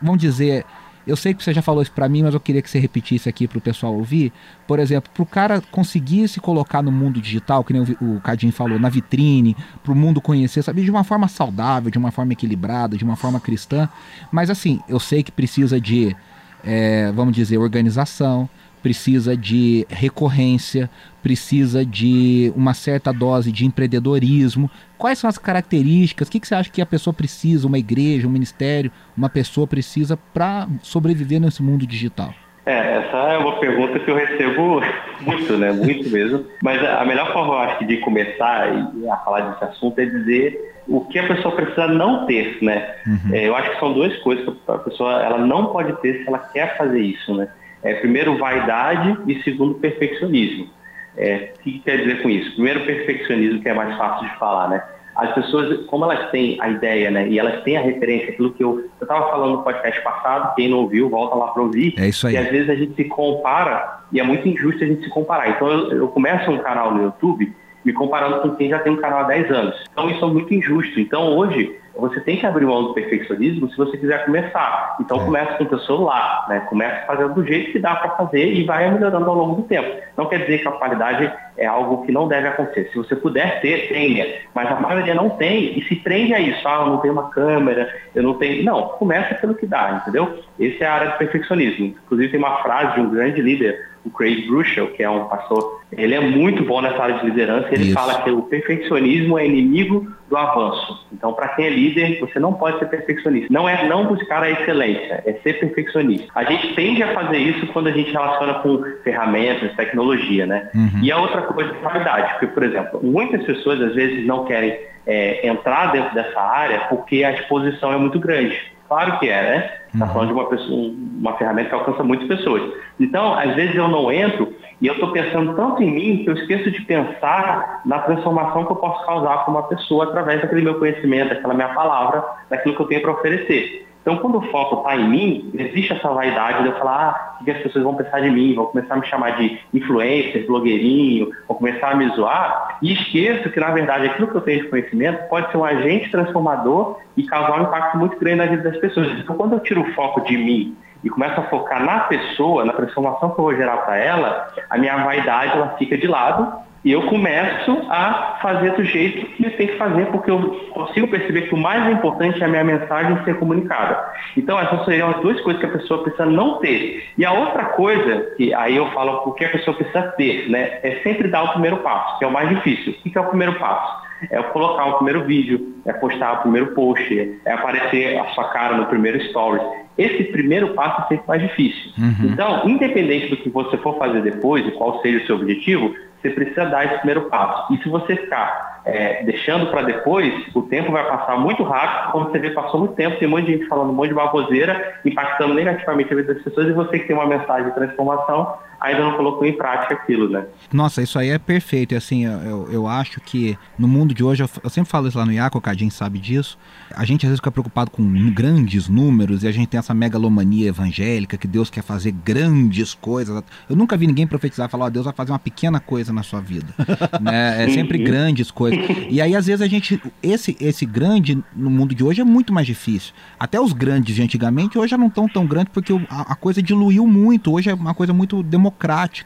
vamos 0.00 0.20
dizer, 0.20 0.64
eu 1.06 1.16
sei 1.16 1.34
que 1.34 1.42
você 1.44 1.52
já 1.52 1.60
falou 1.60 1.82
isso 1.82 1.92
para 1.92 2.08
mim, 2.08 2.22
mas 2.22 2.34
eu 2.34 2.40
queria 2.40 2.62
que 2.62 2.70
você 2.70 2.78
repetisse 2.78 3.28
aqui 3.28 3.46
para 3.46 3.58
o 3.58 3.60
pessoal 3.60 3.94
ouvir. 3.94 4.32
Por 4.66 4.78
exemplo, 4.78 5.10
para 5.12 5.22
o 5.22 5.26
cara 5.26 5.60
conseguir 5.70 6.26
se 6.28 6.40
colocar 6.40 6.82
no 6.82 6.90
mundo 6.90 7.20
digital, 7.20 7.62
que 7.62 7.72
nem 7.72 7.82
o, 8.00 8.20
Cadinho 8.20 8.52
falou, 8.52 8.78
na 8.78 8.88
vitrine, 8.88 9.56
para 9.82 9.92
o 9.92 9.96
mundo 9.96 10.20
conhecer, 10.20 10.62
sabe, 10.62 10.82
de 10.82 10.90
uma 10.90 11.04
forma 11.04 11.28
saudável, 11.28 11.90
de 11.90 11.98
uma 11.98 12.10
forma 12.10 12.32
equilibrada, 12.32 12.96
de 12.96 13.04
uma 13.04 13.16
forma 13.16 13.38
cristã. 13.38 13.88
Mas 14.32 14.48
assim, 14.48 14.80
eu 14.88 14.98
sei 14.98 15.22
que 15.22 15.30
precisa 15.30 15.80
de, 15.80 16.16
é, 16.64 17.12
vamos 17.12 17.34
dizer, 17.34 17.58
organização, 17.58 18.48
precisa 18.84 19.34
de 19.34 19.86
recorrência, 19.88 20.90
precisa 21.22 21.86
de 21.86 22.52
uma 22.54 22.74
certa 22.74 23.14
dose 23.14 23.50
de 23.50 23.64
empreendedorismo. 23.64 24.70
Quais 24.98 25.18
são 25.18 25.30
as 25.30 25.38
características? 25.38 26.28
O 26.28 26.30
que, 26.30 26.38
que 26.38 26.46
você 26.46 26.54
acha 26.54 26.70
que 26.70 26.82
a 26.82 26.86
pessoa 26.86 27.14
precisa, 27.14 27.66
uma 27.66 27.78
igreja, 27.78 28.28
um 28.28 28.30
ministério, 28.30 28.92
uma 29.16 29.30
pessoa 29.30 29.66
precisa 29.66 30.18
para 30.34 30.68
sobreviver 30.82 31.40
nesse 31.40 31.62
mundo 31.62 31.86
digital? 31.86 32.34
É, 32.66 32.98
essa 32.98 33.16
é 33.16 33.38
uma 33.38 33.58
pergunta 33.58 33.98
que 33.98 34.10
eu 34.10 34.16
recebo 34.16 34.82
muito, 35.22 35.56
né? 35.56 35.72
Muito 35.72 36.10
mesmo. 36.10 36.44
Mas 36.62 36.84
a 36.84 37.06
melhor 37.06 37.32
forma, 37.32 37.54
eu 37.54 37.58
acho, 37.60 37.86
de 37.86 37.96
começar 37.98 38.68
a 39.10 39.16
falar 39.24 39.40
desse 39.48 39.64
assunto 39.64 39.98
é 39.98 40.04
dizer 40.04 40.74
o 40.86 41.00
que 41.06 41.18
a 41.18 41.26
pessoa 41.26 41.56
precisa 41.56 41.86
não 41.86 42.26
ter, 42.26 42.58
né? 42.60 42.96
Uhum. 43.06 43.34
É, 43.34 43.48
eu 43.48 43.56
acho 43.56 43.70
que 43.70 43.80
são 43.80 43.94
duas 43.94 44.14
coisas 44.18 44.44
que 44.44 44.52
a 44.68 44.76
pessoa 44.76 45.22
ela 45.22 45.38
não 45.38 45.68
pode 45.72 45.98
ter 46.02 46.22
se 46.22 46.28
ela 46.28 46.38
quer 46.38 46.76
fazer 46.76 47.00
isso, 47.00 47.34
né? 47.34 47.48
É, 47.84 47.94
primeiro, 47.94 48.36
vaidade 48.38 49.16
e 49.28 49.42
segundo, 49.42 49.74
perfeccionismo. 49.74 50.68
É, 51.16 51.52
o 51.54 51.62
que 51.62 51.78
quer 51.80 51.98
dizer 51.98 52.22
com 52.22 52.30
isso? 52.30 52.54
Primeiro, 52.54 52.80
perfeccionismo, 52.84 53.60
que 53.60 53.68
é 53.68 53.74
mais 53.74 53.96
fácil 53.96 54.28
de 54.28 54.38
falar, 54.38 54.68
né? 54.68 54.82
As 55.14 55.32
pessoas, 55.32 55.86
como 55.86 56.04
elas 56.04 56.30
têm 56.30 56.56
a 56.60 56.68
ideia, 56.68 57.08
né, 57.08 57.28
e 57.28 57.38
elas 57.38 57.62
têm 57.62 57.76
a 57.76 57.80
referência, 57.80 58.30
aquilo 58.30 58.52
que 58.52 58.64
eu 58.64 58.90
estava 59.00 59.30
falando 59.30 59.58
no 59.58 59.62
podcast 59.62 60.02
passado, 60.02 60.56
quem 60.56 60.68
não 60.68 60.78
ouviu, 60.78 61.08
volta 61.08 61.36
lá 61.36 61.48
para 61.48 61.62
ouvir. 61.62 61.94
É 61.96 62.08
isso 62.08 62.26
aí. 62.26 62.34
E 62.34 62.36
às 62.36 62.48
vezes 62.48 62.68
a 62.68 62.74
gente 62.74 62.96
se 62.96 63.04
compara, 63.04 64.00
e 64.10 64.18
é 64.18 64.24
muito 64.24 64.48
injusto 64.48 64.82
a 64.82 64.86
gente 64.88 65.04
se 65.04 65.10
comparar. 65.10 65.50
Então 65.50 65.68
eu, 65.68 65.92
eu 65.92 66.08
começo 66.08 66.50
um 66.50 66.58
canal 66.58 66.92
no 66.92 67.04
YouTube 67.04 67.54
me 67.84 67.92
comparando 67.92 68.40
com 68.40 68.56
quem 68.56 68.70
já 68.70 68.78
tem 68.80 68.92
um 68.92 68.96
canal 68.96 69.20
há 69.20 69.24
10 69.24 69.50
anos. 69.50 69.84
Então 69.92 70.10
isso 70.10 70.24
é 70.24 70.28
muito 70.28 70.52
injusto. 70.52 70.98
Então 70.98 71.36
hoje 71.36 71.76
você 71.96 72.20
tem 72.20 72.36
que 72.36 72.46
abrir 72.46 72.66
mão 72.66 72.82
do 72.82 72.94
perfeccionismo 72.94 73.70
se 73.70 73.76
você 73.76 73.96
quiser 73.96 74.24
começar. 74.24 74.96
Então 75.00 75.20
é. 75.20 75.24
começa 75.24 75.54
com 75.54 75.64
o 75.64 75.68
seu 75.68 75.78
celular, 75.80 76.46
né? 76.48 76.60
Começa 76.60 77.06
fazendo 77.06 77.34
do 77.34 77.46
jeito 77.46 77.72
que 77.72 77.78
dá 77.78 77.94
para 77.94 78.10
fazer 78.10 78.52
e 78.52 78.64
vai 78.64 78.90
melhorando 78.90 79.28
ao 79.28 79.36
longo 79.36 79.62
do 79.62 79.68
tempo. 79.68 80.00
Não 80.16 80.26
quer 80.26 80.40
dizer 80.40 80.62
que 80.62 80.68
a 80.68 80.72
qualidade 80.72 81.32
é 81.56 81.66
algo 81.66 82.04
que 82.04 82.12
não 82.12 82.26
deve 82.26 82.48
acontecer. 82.48 82.90
Se 82.90 82.98
você 82.98 83.14
puder 83.14 83.60
ter, 83.60 83.88
tenha. 83.88 84.26
Mas 84.54 84.70
a 84.70 84.80
maioria 84.80 85.14
não 85.14 85.30
tem 85.30 85.78
e 85.78 85.84
se 85.84 85.96
prende 85.96 86.34
a 86.34 86.40
isso. 86.40 86.66
Ah, 86.66 86.80
eu 86.80 86.86
não 86.86 86.98
tenho 86.98 87.12
uma 87.12 87.30
câmera, 87.30 87.88
eu 88.14 88.22
não 88.22 88.34
tenho. 88.34 88.64
Não, 88.64 88.88
começa 88.88 89.34
pelo 89.36 89.54
que 89.54 89.66
dá, 89.66 90.00
entendeu? 90.02 90.40
Essa 90.60 90.84
é 90.84 90.86
a 90.86 90.94
área 90.94 91.10
do 91.10 91.18
perfeccionismo. 91.18 91.86
Inclusive 91.86 92.30
tem 92.30 92.40
uma 92.40 92.62
frase 92.62 92.94
de 92.94 93.00
um 93.00 93.10
grande 93.10 93.40
líder 93.40 93.94
o 94.04 94.10
Craig 94.10 94.46
Bruchel, 94.46 94.88
que 94.88 95.02
é 95.02 95.08
um 95.08 95.24
pastor, 95.24 95.80
ele 95.90 96.14
é 96.14 96.20
muito 96.20 96.62
bom 96.62 96.82
nessa 96.82 97.02
área 97.02 97.18
de 97.18 97.26
liderança. 97.26 97.68
Ele 97.72 97.84
Isso. 97.84 97.94
fala 97.94 98.22
que 98.22 98.30
o 98.30 98.42
perfeccionismo 98.42 99.38
é 99.38 99.46
inimigo 99.46 100.06
do 100.28 100.36
avanço. 100.36 101.06
Então, 101.12 101.32
para 101.32 101.48
quem 101.48 101.66
é 101.66 101.70
líder, 101.70 101.83
você 102.20 102.38
não 102.38 102.52
pode 102.52 102.78
ser 102.78 102.86
perfeccionista. 102.86 103.48
Não 103.50 103.68
é 103.68 103.86
não 103.88 104.06
buscar 104.06 104.42
a 104.42 104.50
excelência, 104.50 105.22
é 105.26 105.32
ser 105.42 105.60
perfeccionista. 105.60 106.30
A 106.34 106.44
gente 106.44 106.74
tende 106.74 107.02
a 107.02 107.12
fazer 107.12 107.38
isso 107.38 107.66
quando 107.68 107.88
a 107.88 107.92
gente 107.92 108.10
relaciona 108.10 108.54
com 108.54 108.82
ferramentas, 109.02 109.74
tecnologia, 109.76 110.46
né? 110.46 110.70
Uhum. 110.74 111.00
E 111.02 111.10
a 111.10 111.18
outra 111.18 111.42
coisa 111.42 111.70
é 111.70 111.74
qualidade, 111.74 112.30
porque, 112.32 112.46
por 112.48 112.62
exemplo, 112.62 113.00
muitas 113.02 113.42
pessoas 113.44 113.80
às 113.80 113.94
vezes 113.94 114.26
não 114.26 114.44
querem 114.44 114.78
é, 115.06 115.46
entrar 115.46 115.92
dentro 115.92 116.14
dessa 116.14 116.40
área 116.40 116.80
porque 116.88 117.24
a 117.24 117.32
exposição 117.32 117.92
é 117.92 117.96
muito 117.96 118.18
grande. 118.18 118.58
Claro 118.88 119.18
que 119.18 119.28
é, 119.28 119.42
né? 119.42 119.70
Está 119.92 120.06
uhum. 120.06 120.12
falando 120.12 120.28
de 120.28 120.34
uma, 120.34 120.48
pessoa, 120.48 120.92
uma 121.18 121.36
ferramenta 121.36 121.68
que 121.70 121.74
alcança 121.74 122.02
muitas 122.02 122.28
pessoas. 122.28 122.72
Então, 123.00 123.34
às 123.34 123.54
vezes 123.54 123.74
eu 123.74 123.88
não 123.88 124.12
entro 124.12 124.52
e 124.80 124.86
eu 124.86 124.94
estou 124.94 125.12
pensando 125.12 125.54
tanto 125.54 125.82
em 125.82 125.90
mim 125.90 126.24
que 126.24 126.30
eu 126.30 126.34
esqueço 126.34 126.70
de 126.70 126.82
pensar 126.82 127.82
na 127.84 128.00
transformação 128.00 128.64
que 128.64 128.72
eu 128.72 128.76
posso 128.76 129.04
causar 129.06 129.44
para 129.44 129.50
uma 129.50 129.62
pessoa 129.64 130.04
através 130.04 130.42
daquele 130.42 130.62
meu 130.62 130.78
conhecimento, 130.78 131.30
daquela 131.30 131.54
minha 131.54 131.72
palavra, 131.74 132.24
daquilo 132.50 132.74
que 132.74 132.82
eu 132.82 132.86
tenho 132.86 133.02
para 133.02 133.12
oferecer. 133.12 133.86
Então, 134.04 134.18
quando 134.18 134.36
o 134.36 134.42
foco 134.50 134.80
está 134.80 134.96
em 134.96 135.08
mim, 135.08 135.50
existe 135.54 135.94
essa 135.94 136.10
vaidade 136.10 136.62
de 136.62 136.68
eu 136.68 136.78
falar, 136.78 137.08
ah, 137.08 137.38
o 137.40 137.44
que 137.44 137.50
as 137.50 137.62
pessoas 137.62 137.84
vão 137.84 137.94
pensar 137.94 138.20
de 138.20 138.30
mim, 138.30 138.54
vão 138.54 138.66
começar 138.66 138.92
a 138.92 138.96
me 138.98 139.06
chamar 139.06 139.30
de 139.38 139.58
influencer, 139.72 140.46
blogueirinho, 140.46 141.30
vão 141.48 141.56
começar 141.56 141.92
a 141.92 141.96
me 141.96 142.06
zoar, 142.10 142.76
e 142.82 142.92
esqueço 142.92 143.48
que, 143.48 143.58
na 143.58 143.70
verdade, 143.70 144.08
aquilo 144.08 144.28
que 144.28 144.34
eu 144.34 144.42
tenho 144.42 144.60
de 144.60 144.68
conhecimento 144.68 145.26
pode 145.30 145.50
ser 145.50 145.56
um 145.56 145.64
agente 145.64 146.10
transformador 146.10 146.98
e 147.16 147.22
causar 147.22 147.58
um 147.58 147.62
impacto 147.62 147.96
muito 147.96 148.18
grande 148.18 148.36
na 148.36 148.46
vida 148.46 148.62
das 148.64 148.76
pessoas. 148.76 149.08
Então, 149.18 149.36
quando 149.36 149.54
eu 149.54 149.60
tiro 149.60 149.80
o 149.80 149.94
foco 149.94 150.20
de 150.20 150.36
mim 150.36 150.76
e 151.04 151.10
começo 151.10 151.38
a 151.38 151.44
focar 151.44 151.84
na 151.84 152.00
pessoa, 152.00 152.64
na 152.64 152.72
transformação 152.72 153.30
que 153.30 153.38
eu 153.38 153.44
vou 153.44 153.54
gerar 153.54 153.76
para 153.78 153.96
ela, 153.98 154.48
a 154.70 154.78
minha 154.78 154.96
vaidade 155.04 155.52
ela 155.52 155.76
fica 155.78 155.96
de 155.96 156.06
lado 156.06 156.64
e 156.84 156.92
eu 156.92 157.02
começo 157.06 157.78
a 157.88 158.38
fazer 158.42 158.72
do 158.72 158.84
jeito 158.84 159.24
que 159.24 159.46
eu 159.46 159.56
tenho 159.56 159.70
que 159.70 159.78
fazer, 159.78 160.06
porque 160.06 160.30
eu 160.30 160.38
consigo 160.74 161.08
perceber 161.08 161.48
que 161.48 161.54
o 161.54 161.58
mais 161.58 161.90
importante 161.90 162.42
é 162.42 162.44
a 162.44 162.48
minha 162.48 162.62
mensagem 162.62 163.24
ser 163.24 163.38
comunicada. 163.38 164.12
Então, 164.36 164.60
essas 164.60 164.84
seriam 164.84 165.08
as 165.08 165.20
duas 165.22 165.40
coisas 165.40 165.60
que 165.60 165.66
a 165.66 165.72
pessoa 165.78 166.02
precisa 166.02 166.26
não 166.26 166.58
ter. 166.58 167.08
E 167.16 167.24
a 167.24 167.32
outra 167.32 167.64
coisa, 167.66 168.34
que 168.36 168.52
aí 168.52 168.76
eu 168.76 168.86
falo 168.92 169.22
o 169.24 169.32
que 169.32 169.46
a 169.46 169.48
pessoa 169.48 169.74
precisa 169.74 170.02
ter, 170.18 170.50
né, 170.50 170.78
é 170.82 171.00
sempre 171.02 171.28
dar 171.28 171.44
o 171.44 171.52
primeiro 171.52 171.78
passo, 171.78 172.18
que 172.18 172.24
é 172.24 172.28
o 172.28 172.32
mais 172.32 172.50
difícil. 172.50 172.92
O 172.92 173.10
que 173.10 173.16
é 173.16 173.20
o 173.20 173.28
primeiro 173.28 173.54
passo? 173.58 174.04
É 174.30 174.42
colocar 174.42 174.84
o 174.84 174.94
primeiro 174.96 175.24
vídeo, 175.24 175.74
é 175.86 175.92
postar 175.94 176.34
o 176.34 176.42
primeiro 176.42 176.74
post, 176.74 177.40
é 177.46 177.52
aparecer 177.52 178.18
a 178.18 178.26
sua 178.26 178.44
cara 178.50 178.76
no 178.76 178.86
primeiro 178.86 179.18
story. 179.18 179.60
Esse 179.96 180.24
primeiro 180.24 180.74
passo 180.74 181.02
é 181.02 181.08
sempre 181.08 181.28
mais 181.28 181.42
difícil. 181.42 181.92
Uhum. 181.98 182.30
Então, 182.32 182.68
independente 182.68 183.28
do 183.28 183.36
que 183.36 183.48
você 183.48 183.76
for 183.78 183.96
fazer 183.98 184.22
depois 184.22 184.66
e 184.66 184.72
qual 184.72 185.00
seja 185.00 185.22
o 185.22 185.26
seu 185.26 185.36
objetivo, 185.36 185.94
você 186.20 186.30
precisa 186.30 186.64
dar 186.64 186.86
esse 186.86 186.96
primeiro 186.96 187.22
passo. 187.22 187.72
E 187.74 187.78
se 187.82 187.88
você 187.88 188.16
ficar 188.16 188.80
é, 188.84 189.22
deixando 189.24 189.66
para 189.66 189.82
depois, 189.82 190.32
o 190.54 190.62
tempo 190.62 190.90
vai 190.90 191.06
passar 191.06 191.38
muito 191.38 191.62
rápido. 191.62 192.12
Quando 192.12 192.30
você 192.30 192.38
vê, 192.38 192.50
passou 192.50 192.80
muito 192.80 192.94
tempo, 192.94 193.18
tem 193.18 193.28
um 193.28 193.32
monte 193.32 193.46
de 193.46 193.52
gente 193.52 193.66
falando 193.66 193.90
um 193.90 193.94
monte 193.94 194.08
de 194.08 194.14
baboseira, 194.14 194.98
impactando 195.04 195.54
negativamente 195.54 196.12
a 196.12 196.16
vida 196.16 196.34
das 196.34 196.42
pessoas, 196.42 196.68
e 196.68 196.72
você 196.72 196.98
que 196.98 197.06
tem 197.06 197.16
uma 197.16 197.26
mensagem 197.26 197.68
de 197.68 197.74
transformação, 197.74 198.56
ainda 198.84 199.02
não 199.02 199.16
colocou 199.16 199.46
em 199.46 199.52
prática 199.52 199.94
aquilo, 199.94 200.28
né? 200.28 200.46
Nossa, 200.72 201.02
isso 201.02 201.18
aí 201.18 201.30
é 201.30 201.38
perfeito. 201.38 201.94
E 201.94 201.96
assim, 201.96 202.24
eu, 202.24 202.68
eu 202.70 202.86
acho 202.86 203.20
que 203.20 203.56
no 203.78 203.88
mundo 203.88 204.14
de 204.14 204.22
hoje, 204.22 204.42
eu, 204.42 204.48
eu 204.62 204.70
sempre 204.70 204.90
falo 204.90 205.08
isso 205.08 205.18
lá 205.18 205.24
no 205.24 205.32
IACO, 205.32 205.58
o 205.58 205.60
Cadinho 205.60 205.90
sabe 205.90 206.18
disso, 206.18 206.58
a 206.94 207.04
gente 207.04 207.24
às 207.24 207.30
vezes 207.30 207.40
fica 207.40 207.50
preocupado 207.50 207.90
com 207.90 208.02
grandes 208.32 208.88
números 208.88 209.42
e 209.42 209.48
a 209.48 209.52
gente 209.52 209.68
tem 209.68 209.78
essa 209.78 209.94
megalomania 209.94 210.68
evangélica 210.68 211.36
que 211.36 211.46
Deus 211.46 211.70
quer 211.70 211.82
fazer 211.82 212.12
grandes 212.12 212.94
coisas. 212.94 213.42
Eu 213.68 213.76
nunca 213.76 213.96
vi 213.96 214.06
ninguém 214.06 214.26
profetizar 214.26 214.68
e 214.68 214.70
falar, 214.70 214.84
ó, 214.84 214.88
oh, 214.88 214.90
Deus 214.90 215.04
vai 215.04 215.14
fazer 215.14 215.32
uma 215.32 215.38
pequena 215.38 215.80
coisa 215.80 216.12
na 216.12 216.22
sua 216.22 216.40
vida. 216.40 216.66
né? 217.20 217.64
É 217.64 217.68
sempre 217.70 217.98
uhum. 217.98 218.04
grandes 218.04 218.50
coisas. 218.50 218.78
E 219.08 219.20
aí, 219.20 219.34
às 219.34 219.46
vezes, 219.46 219.62
a 219.62 219.66
gente. 219.66 220.00
Esse, 220.22 220.56
esse 220.60 220.84
grande 220.84 221.42
no 221.54 221.70
mundo 221.70 221.94
de 221.94 222.04
hoje 222.04 222.20
é 222.20 222.24
muito 222.24 222.52
mais 222.52 222.66
difícil. 222.66 223.12
Até 223.38 223.60
os 223.60 223.72
grandes 223.72 224.14
de 224.14 224.22
antigamente 224.22 224.78
hoje 224.78 224.90
já 224.90 224.98
não 224.98 225.08
estão 225.08 225.28
tão 225.28 225.46
grandes 225.46 225.72
porque 225.72 225.92
a, 226.08 226.32
a 226.32 226.34
coisa 226.34 226.62
diluiu 226.62 227.06
muito. 227.06 227.52
Hoje 227.52 227.70
é 227.70 227.74
uma 227.74 227.94
coisa 227.94 228.12
muito 228.12 228.42
democrática, 228.42 228.73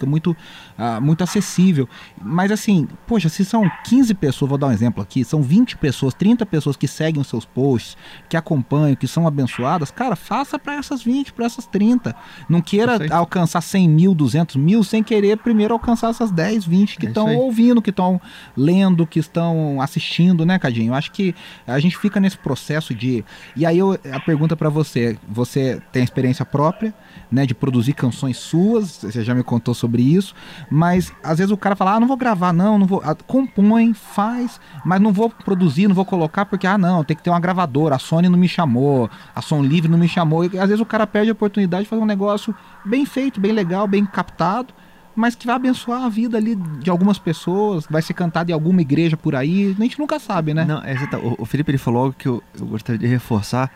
muito, 0.06 0.36
uh, 0.78 1.00
muito 1.00 1.22
acessível. 1.24 1.88
Mas 2.20 2.50
assim, 2.50 2.88
poxa, 3.06 3.28
se 3.28 3.44
são 3.44 3.70
15 3.84 4.14
pessoas, 4.14 4.48
vou 4.48 4.58
dar 4.58 4.68
um 4.68 4.72
exemplo 4.72 5.02
aqui, 5.02 5.24
são 5.24 5.42
20 5.42 5.76
pessoas, 5.76 6.14
30 6.14 6.44
pessoas 6.46 6.76
que 6.76 6.88
seguem 6.88 7.20
os 7.20 7.28
seus 7.28 7.44
posts, 7.44 7.96
que 8.28 8.36
acompanham, 8.36 8.96
que 8.96 9.06
são 9.06 9.26
abençoadas, 9.26 9.90
cara, 9.90 10.16
faça 10.16 10.58
para 10.58 10.74
essas 10.74 11.02
20, 11.02 11.32
para 11.32 11.46
essas 11.46 11.66
30. 11.66 12.14
Não 12.48 12.60
queira 12.60 12.98
alcançar 13.10 13.60
100 13.60 13.88
mil, 13.88 14.14
200 14.14 14.56
mil 14.56 14.82
sem 14.84 15.02
querer 15.02 15.38
primeiro 15.38 15.74
alcançar 15.74 16.10
essas 16.10 16.30
10, 16.30 16.64
20 16.64 16.98
que 16.98 17.06
estão 17.06 17.28
é 17.28 17.36
ouvindo, 17.36 17.80
que 17.80 17.90
estão 17.90 18.20
lendo, 18.56 19.06
que 19.06 19.18
estão 19.18 19.80
assistindo, 19.80 20.44
né, 20.44 20.58
Cadinho? 20.58 20.90
Eu 20.90 20.94
acho 20.94 21.12
que 21.12 21.34
a 21.66 21.78
gente 21.78 21.96
fica 21.96 22.20
nesse 22.20 22.36
processo 22.38 22.94
de. 22.94 23.24
E 23.56 23.64
aí 23.64 23.78
eu, 23.78 23.98
a 24.12 24.20
pergunta 24.20 24.56
para 24.56 24.68
você: 24.68 25.18
você 25.28 25.80
tem 25.92 26.02
experiência 26.02 26.44
própria, 26.44 26.94
né, 27.30 27.46
de 27.46 27.54
produzir 27.54 27.92
canções 27.92 28.36
suas, 28.36 28.98
você 29.02 29.22
já 29.22 29.34
me 29.38 29.44
contou 29.44 29.74
sobre 29.74 30.02
isso, 30.02 30.34
mas 30.70 31.12
às 31.22 31.38
vezes 31.38 31.50
o 31.50 31.56
cara 31.56 31.74
fala: 31.74 31.94
ah, 31.94 32.00
não 32.00 32.06
vou 32.06 32.16
gravar, 32.16 32.52
não, 32.52 32.78
não 32.78 32.86
vou. 32.86 33.02
Ah, 33.04 33.14
compõe, 33.14 33.94
faz, 33.94 34.60
mas 34.84 35.00
não 35.00 35.12
vou 35.12 35.30
produzir, 35.30 35.88
não 35.88 35.94
vou 35.94 36.04
colocar 36.04 36.44
porque, 36.44 36.66
ah, 36.66 36.78
não, 36.78 37.02
tem 37.04 37.16
que 37.16 37.22
ter 37.22 37.30
uma 37.30 37.40
gravadora, 37.40 37.96
a 37.96 37.98
Sony 37.98 38.28
não 38.28 38.38
me 38.38 38.48
chamou, 38.48 39.08
a 39.34 39.40
Som 39.40 39.62
Livre 39.62 39.90
não 39.90 39.98
me 39.98 40.08
chamou. 40.08 40.44
E 40.44 40.58
às 40.58 40.68
vezes 40.68 40.80
o 40.80 40.86
cara 40.86 41.06
perde 41.06 41.30
a 41.30 41.32
oportunidade 41.32 41.84
de 41.84 41.88
fazer 41.88 42.02
um 42.02 42.06
negócio 42.06 42.54
bem 42.84 43.06
feito, 43.06 43.40
bem 43.40 43.52
legal, 43.52 43.86
bem 43.86 44.04
captado 44.04 44.74
mas 45.18 45.34
que 45.34 45.46
vai 45.46 45.56
abençoar 45.56 46.04
a 46.04 46.08
vida 46.08 46.38
ali 46.38 46.54
de 46.54 46.88
algumas 46.88 47.18
pessoas, 47.18 47.84
vai 47.90 48.00
ser 48.00 48.14
cantado 48.14 48.52
em 48.52 48.54
alguma 48.54 48.80
igreja 48.80 49.16
por 49.16 49.34
aí, 49.34 49.74
a 49.76 49.82
gente 49.82 49.98
nunca 49.98 50.20
sabe, 50.20 50.54
né? 50.54 50.64
Não, 50.64 50.78
é, 50.78 50.94
o, 51.36 51.44
Felipe 51.44 51.72
ele 51.72 51.78
falou 51.78 52.04
algo 52.04 52.14
que 52.16 52.28
eu, 52.28 52.40
eu 52.56 52.64
gostaria 52.66 53.00
de 53.00 53.06
reforçar, 53.08 53.68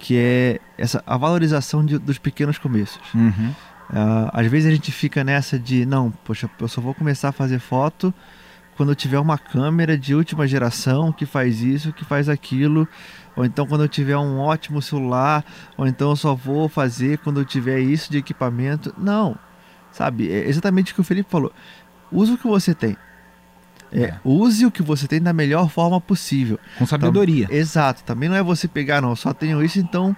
que 0.00 0.16
é 0.16 0.58
essa 0.76 1.00
a 1.06 1.16
valorização 1.16 1.84
de, 1.84 1.96
dos 1.96 2.18
pequenos 2.18 2.58
começos. 2.58 3.00
Uhum. 3.14 3.52
Uh, 3.90 4.30
às 4.32 4.46
vezes 4.46 4.68
a 4.68 4.74
gente 4.74 4.90
fica 4.90 5.22
nessa 5.22 5.58
de, 5.58 5.84
não, 5.84 6.10
poxa, 6.10 6.48
eu 6.58 6.68
só 6.68 6.80
vou 6.80 6.94
começar 6.94 7.28
a 7.28 7.32
fazer 7.32 7.58
foto 7.58 8.12
quando 8.76 8.90
eu 8.90 8.96
tiver 8.96 9.18
uma 9.18 9.38
câmera 9.38 9.96
de 9.96 10.14
última 10.14 10.46
geração 10.48 11.12
que 11.12 11.26
faz 11.26 11.60
isso, 11.60 11.92
que 11.92 12.04
faz 12.04 12.28
aquilo, 12.28 12.88
ou 13.36 13.44
então 13.44 13.66
quando 13.66 13.82
eu 13.84 13.88
tiver 13.88 14.16
um 14.16 14.40
ótimo 14.40 14.82
celular, 14.82 15.44
ou 15.76 15.86
então 15.86 16.10
eu 16.10 16.16
só 16.16 16.34
vou 16.34 16.68
fazer 16.68 17.18
quando 17.18 17.40
eu 17.40 17.44
tiver 17.44 17.78
isso 17.78 18.10
de 18.10 18.18
equipamento. 18.18 18.92
Não, 18.98 19.38
Sabe? 19.94 20.28
É 20.28 20.48
exatamente 20.48 20.90
o 20.90 20.94
que 20.96 21.00
o 21.00 21.04
Felipe 21.04 21.30
falou. 21.30 21.52
Use 22.10 22.32
o 22.32 22.36
que 22.36 22.48
você 22.48 22.74
tem. 22.74 22.96
É, 23.92 24.02
é. 24.02 24.20
Use 24.24 24.66
o 24.66 24.70
que 24.70 24.82
você 24.82 25.06
tem 25.06 25.22
da 25.22 25.32
melhor 25.32 25.70
forma 25.70 26.00
possível. 26.00 26.58
Com 26.76 26.84
sabedoria. 26.84 27.44
Então, 27.44 27.56
exato. 27.56 28.02
Também 28.02 28.28
não 28.28 28.34
é 28.34 28.42
você 28.42 28.66
pegar, 28.66 29.00
não, 29.00 29.14
só 29.14 29.32
tenho 29.32 29.62
isso, 29.62 29.78
então 29.78 30.14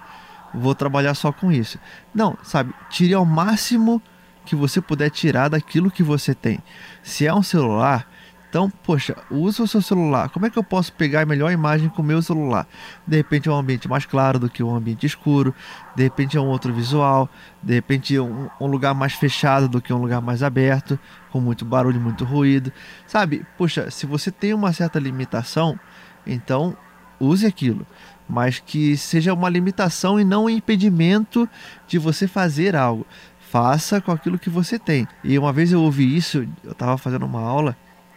vou 0.56 0.74
trabalhar 0.74 1.14
só 1.14 1.30
com 1.30 1.52
isso. 1.52 1.78
Não, 2.14 2.36
sabe? 2.42 2.74
Tire 2.90 3.14
ao 3.14 3.24
máximo 3.24 4.02
que 4.44 4.56
você 4.56 4.80
puder 4.80 5.10
tirar 5.10 5.48
daquilo 5.48 5.90
que 5.90 6.02
você 6.02 6.34
tem. 6.34 6.60
Se 7.02 7.26
é 7.26 7.34
um 7.34 7.42
celular, 7.42 8.08
então, 8.48 8.70
poxa, 8.70 9.16
usa 9.30 9.64
o 9.64 9.68
seu 9.68 9.82
celular. 9.82 10.30
Como 10.30 10.46
é 10.46 10.50
que 10.50 10.58
eu 10.58 10.62
posso 10.64 10.92
pegar 10.92 11.22
a 11.22 11.26
melhor 11.26 11.52
imagem 11.52 11.88
com 11.90 12.00
o 12.00 12.04
meu 12.04 12.22
celular? 12.22 12.66
De 13.06 13.16
repente 13.16 13.48
é 13.48 13.52
um 13.52 13.56
ambiente 13.56 13.86
mais 13.86 14.06
claro 14.06 14.38
do 14.38 14.48
que 14.48 14.62
um 14.62 14.74
ambiente 14.74 15.04
escuro, 15.04 15.54
de 15.94 16.04
repente 16.04 16.38
é 16.38 16.40
um 16.40 16.46
outro 16.46 16.72
visual, 16.72 17.28
de 17.62 17.74
repente 17.74 18.16
é 18.16 18.22
um, 18.22 18.48
um 18.58 18.66
lugar 18.66 18.94
mais 18.94 19.12
fechado 19.12 19.68
do 19.68 19.82
que 19.82 19.92
um 19.92 19.98
lugar 19.98 20.22
mais 20.22 20.42
aberto, 20.42 20.98
com 21.30 21.38
muito 21.38 21.64
barulho, 21.66 22.00
muito 22.00 22.24
ruído. 22.24 22.72
Sabe, 23.06 23.44
poxa, 23.58 23.90
se 23.90 24.06
você 24.06 24.30
tem 24.30 24.54
uma 24.54 24.72
certa 24.72 24.98
limitação, 24.98 25.78
então 26.26 26.74
use 27.20 27.44
aquilo. 27.44 27.86
Mas 28.28 28.58
que 28.58 28.96
seja 28.96 29.32
uma 29.32 29.48
limitação 29.48 30.18
e 30.18 30.24
não 30.24 30.46
um 30.46 30.50
impedimento 30.50 31.48
de 31.86 31.98
você 31.98 32.26
fazer 32.26 32.74
algo 32.74 33.06
faça 33.50 34.00
com 34.00 34.12
aquilo 34.12 34.38
que 34.38 34.50
você 34.50 34.78
tem. 34.78 35.06
E 35.22 35.38
uma 35.38 35.52
vez 35.52 35.72
eu 35.72 35.80
ouvi 35.80 36.16
isso, 36.16 36.46
eu 36.64 36.72
estava 36.72 36.98
fazendo 36.98 37.24
uma 37.24 37.40
aula 37.40 37.76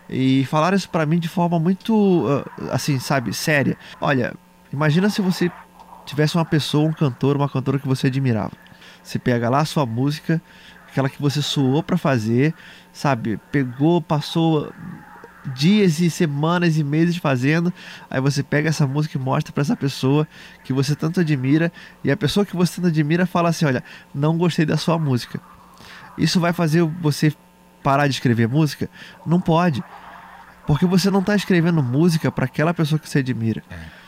e 0.10 0.44
falaram 0.46 0.75
isso 0.75 0.89
para 0.89 1.06
mim 1.06 1.20
de 1.20 1.30
forma 1.30 1.60
muito, 1.60 2.25
ah, 2.28 2.74
assim, 2.75 3.00
sabe, 3.00 3.34
séria. 3.34 3.78
Olha, 4.01 4.34
imagina 4.74 5.10
se 5.10 5.22
você 5.22 5.51
tivesse 6.06 6.36
uma 6.36 6.46
pessoa, 6.46 6.89
um 6.89 6.94
cantor, 6.94 7.36
uma 7.36 7.48
cantora 7.48 7.80
que 7.80 7.88
você 7.88 8.08
admirava. 8.08 8.51
Você 9.04 9.20
pega 9.20 9.50
lá 9.50 9.60
a 9.60 9.66
sua 9.66 9.86
música, 9.86 10.42
aquela 10.89 11.10
que 11.10 11.22
você 11.22 11.42
suou 11.42 11.84
para 11.84 11.98
fazer, 11.98 12.54
sabe? 12.92 13.39
Pegou, 13.51 14.01
passou 14.01 14.74
dias 15.46 16.00
e 16.00 16.10
semanas 16.10 16.77
e 16.77 16.84
meses 16.84 17.17
fazendo, 17.17 17.74
aí 18.10 18.19
você 18.19 18.43
pega 18.43 18.69
essa 18.69 18.86
música 18.86 19.17
e 19.17 19.22
mostra 19.22 19.51
para 19.53 19.62
essa 19.62 19.75
pessoa 19.75 20.27
que 20.63 20.74
você 20.74 20.96
tanto 20.96 21.19
admira, 21.19 21.72
e 22.03 22.12
a 22.12 22.17
pessoa 22.17 22.46
que 22.46 22.55
você 22.55 22.75
tanto 22.75 22.88
admira 22.88 23.25
fala 23.25 23.50
assim: 23.50 23.65
"Olha, 23.65 23.84
não 24.13 24.38
gostei 24.38 24.65
da 24.65 24.77
sua 24.77 24.98
música". 24.98 25.39
Isso 26.17 26.39
vai 26.39 26.51
fazer 26.51 26.84
você 26.84 27.34
parar 27.81 28.08
de 28.08 28.13
escrever 28.13 28.48
música? 28.48 28.89
Não 29.25 29.39
pode. 29.39 29.84
Porque 30.67 30.86
você 30.86 31.10
não 31.10 31.22
está 31.22 31.36
escrevendo 31.36 31.81
música 31.81 32.31
para 32.31 32.46
aquela 32.46 32.74
pessoa 32.74 33.00
que 33.00 33.10
você 33.10 33.19
admira. 33.19 33.63
É. 33.72 33.99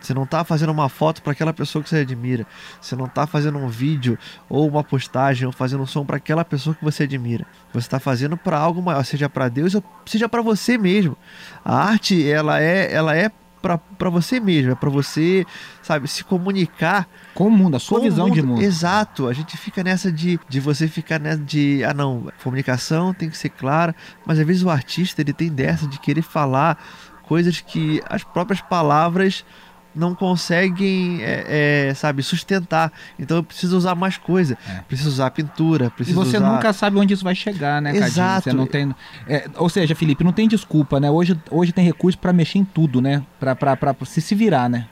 Você 0.00 0.14
não 0.14 0.24
está 0.24 0.44
fazendo 0.44 0.70
uma 0.70 0.88
foto 0.88 1.22
para 1.22 1.32
aquela 1.32 1.52
pessoa 1.52 1.82
que 1.82 1.90
você 1.90 1.98
admira. 1.98 2.46
Você 2.80 2.96
não 2.96 3.06
está 3.06 3.26
fazendo 3.26 3.58
um 3.58 3.68
vídeo 3.68 4.18
ou 4.48 4.68
uma 4.68 4.82
postagem 4.82 5.46
ou 5.46 5.52
fazendo 5.52 5.82
um 5.82 5.86
som 5.86 6.04
para 6.04 6.16
aquela 6.16 6.44
pessoa 6.44 6.74
que 6.74 6.84
você 6.84 7.02
admira. 7.02 7.46
Você 7.72 7.86
está 7.86 8.00
fazendo 8.00 8.36
para 8.36 8.58
algo 8.58 8.80
maior, 8.80 9.04
seja 9.04 9.28
para 9.28 9.48
Deus 9.48 9.74
ou 9.74 9.84
seja 10.06 10.28
para 10.28 10.42
você 10.42 10.78
mesmo. 10.78 11.16
A 11.64 11.76
arte, 11.76 12.28
ela 12.28 12.60
é, 12.60 12.92
ela 12.92 13.16
é 13.16 13.30
para 13.60 14.08
você 14.08 14.40
mesmo, 14.40 14.72
é 14.72 14.74
para 14.74 14.88
você, 14.88 15.44
sabe, 15.82 16.08
se 16.08 16.24
comunicar 16.24 17.06
com 17.34 17.46
o 17.46 17.50
mundo, 17.50 17.76
a 17.76 17.78
sua 17.78 18.00
visão 18.00 18.26
mundo. 18.26 18.34
de 18.34 18.42
mundo. 18.42 18.62
Exato. 18.62 19.28
A 19.28 19.32
gente 19.32 19.56
fica 19.56 19.84
nessa 19.84 20.10
de, 20.10 20.40
de 20.48 20.60
você 20.60 20.88
ficar 20.88 21.20
nessa 21.20 21.42
de, 21.42 21.84
ah 21.84 21.92
não, 21.92 22.32
comunicação 22.42 23.12
tem 23.12 23.28
que 23.28 23.36
ser 23.36 23.50
clara, 23.50 23.94
mas 24.24 24.38
às 24.38 24.46
vezes 24.46 24.62
o 24.62 24.70
artista 24.70 25.20
ele 25.20 25.32
tem 25.32 25.50
dessa 25.50 25.86
de 25.86 25.98
querer 26.00 26.22
falar 26.22 26.82
coisas 27.22 27.60
que 27.60 28.02
as 28.08 28.24
próprias 28.24 28.60
palavras 28.60 29.44
não 29.94 30.14
conseguem, 30.14 31.22
é, 31.22 31.88
é, 31.88 31.94
sabe, 31.94 32.22
sustentar. 32.22 32.92
Então 33.18 33.38
eu 33.38 33.42
preciso 33.42 33.76
usar 33.76 33.94
mais 33.94 34.16
coisa. 34.16 34.56
É. 34.68 34.80
Preciso 34.82 35.10
usar 35.10 35.30
pintura. 35.30 35.90
Preciso 35.90 36.20
e 36.20 36.24
você 36.24 36.36
usar... 36.36 36.52
nunca 36.52 36.72
sabe 36.72 36.98
onde 36.98 37.14
isso 37.14 37.24
vai 37.24 37.34
chegar, 37.34 37.80
né, 37.82 37.96
Exato. 37.96 38.44
Você 38.44 38.52
não 38.52 38.66
tem. 38.66 38.94
É, 39.28 39.48
ou 39.56 39.68
seja, 39.68 39.94
Felipe, 39.94 40.24
não 40.24 40.32
tem 40.32 40.48
desculpa, 40.48 41.00
né? 41.00 41.10
Hoje, 41.10 41.38
hoje 41.50 41.72
tem 41.72 41.84
recurso 41.84 42.18
para 42.18 42.32
mexer 42.32 42.58
em 42.58 42.64
tudo, 42.64 43.00
né? 43.00 43.22
Para 43.38 43.96
se, 44.04 44.20
se 44.20 44.34
virar, 44.34 44.68
né? 44.68 44.86